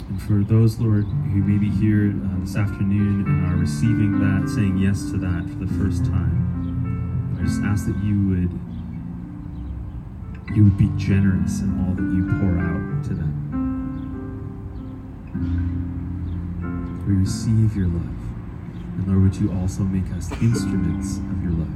And 0.08 0.20
for 0.22 0.42
those, 0.42 0.80
Lord, 0.80 1.04
who 1.04 1.40
may 1.42 1.58
be 1.58 1.70
here 1.70 2.10
uh, 2.10 2.40
this 2.40 2.56
afternoon 2.56 3.24
and 3.26 3.52
are 3.52 3.56
receiving 3.56 4.18
that, 4.18 4.48
saying 4.48 4.78
yes 4.78 5.10
to 5.12 5.18
that 5.18 5.48
for 5.48 5.64
the 5.64 5.72
first 5.74 6.04
time, 6.04 7.38
I 7.38 7.44
just 7.44 7.62
ask 7.62 7.86
that 7.86 7.96
you 8.02 8.28
would 8.28 8.58
you 10.56 10.64
would 10.64 10.78
be 10.78 10.90
generous 10.96 11.60
in 11.60 11.78
all 11.86 11.94
that 11.94 12.02
you 12.02 12.24
pour 12.40 12.58
out 12.58 13.04
to 13.04 13.14
them. 13.14 13.38
We 17.08 17.14
receive 17.14 17.74
your 17.74 17.86
love. 17.86 18.02
And 18.02 19.08
Lord, 19.08 19.22
would 19.22 19.36
you 19.36 19.50
also 19.50 19.82
make 19.82 20.12
us 20.12 20.30
instruments 20.42 21.16
of 21.16 21.42
your 21.42 21.52
love? 21.52 21.72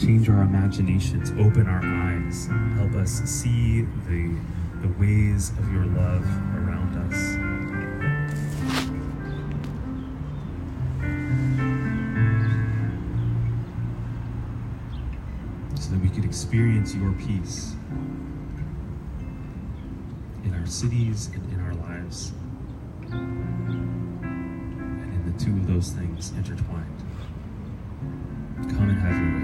Change 0.00 0.28
our 0.28 0.42
imaginations, 0.42 1.30
open 1.38 1.68
our 1.68 1.80
eyes, 1.84 2.48
help 2.74 2.94
us 2.94 3.12
see 3.30 3.82
the, 4.08 4.34
the 4.82 4.88
ways 4.98 5.50
of 5.50 5.72
your 5.72 5.86
love 5.86 6.26
around 6.56 6.96
us. 6.98 7.14
so 15.80 15.92
that 15.92 16.00
we 16.00 16.08
could 16.08 16.24
experience 16.24 16.92
your 16.96 17.12
peace 17.12 17.76
in 20.42 20.52
our 20.52 20.66
cities 20.66 21.30
and 21.32 21.52
in 21.52 21.60
our 21.60 21.65
lives. 21.88 22.32
And 23.10 24.22
in 25.14 25.32
the 25.32 25.38
two 25.44 25.52
of 25.52 25.66
those 25.66 25.90
things 25.90 26.32
intertwined. 26.36 27.02
Come 28.70 28.88
and 28.90 28.98
have 28.98 29.16
your. 29.16 29.35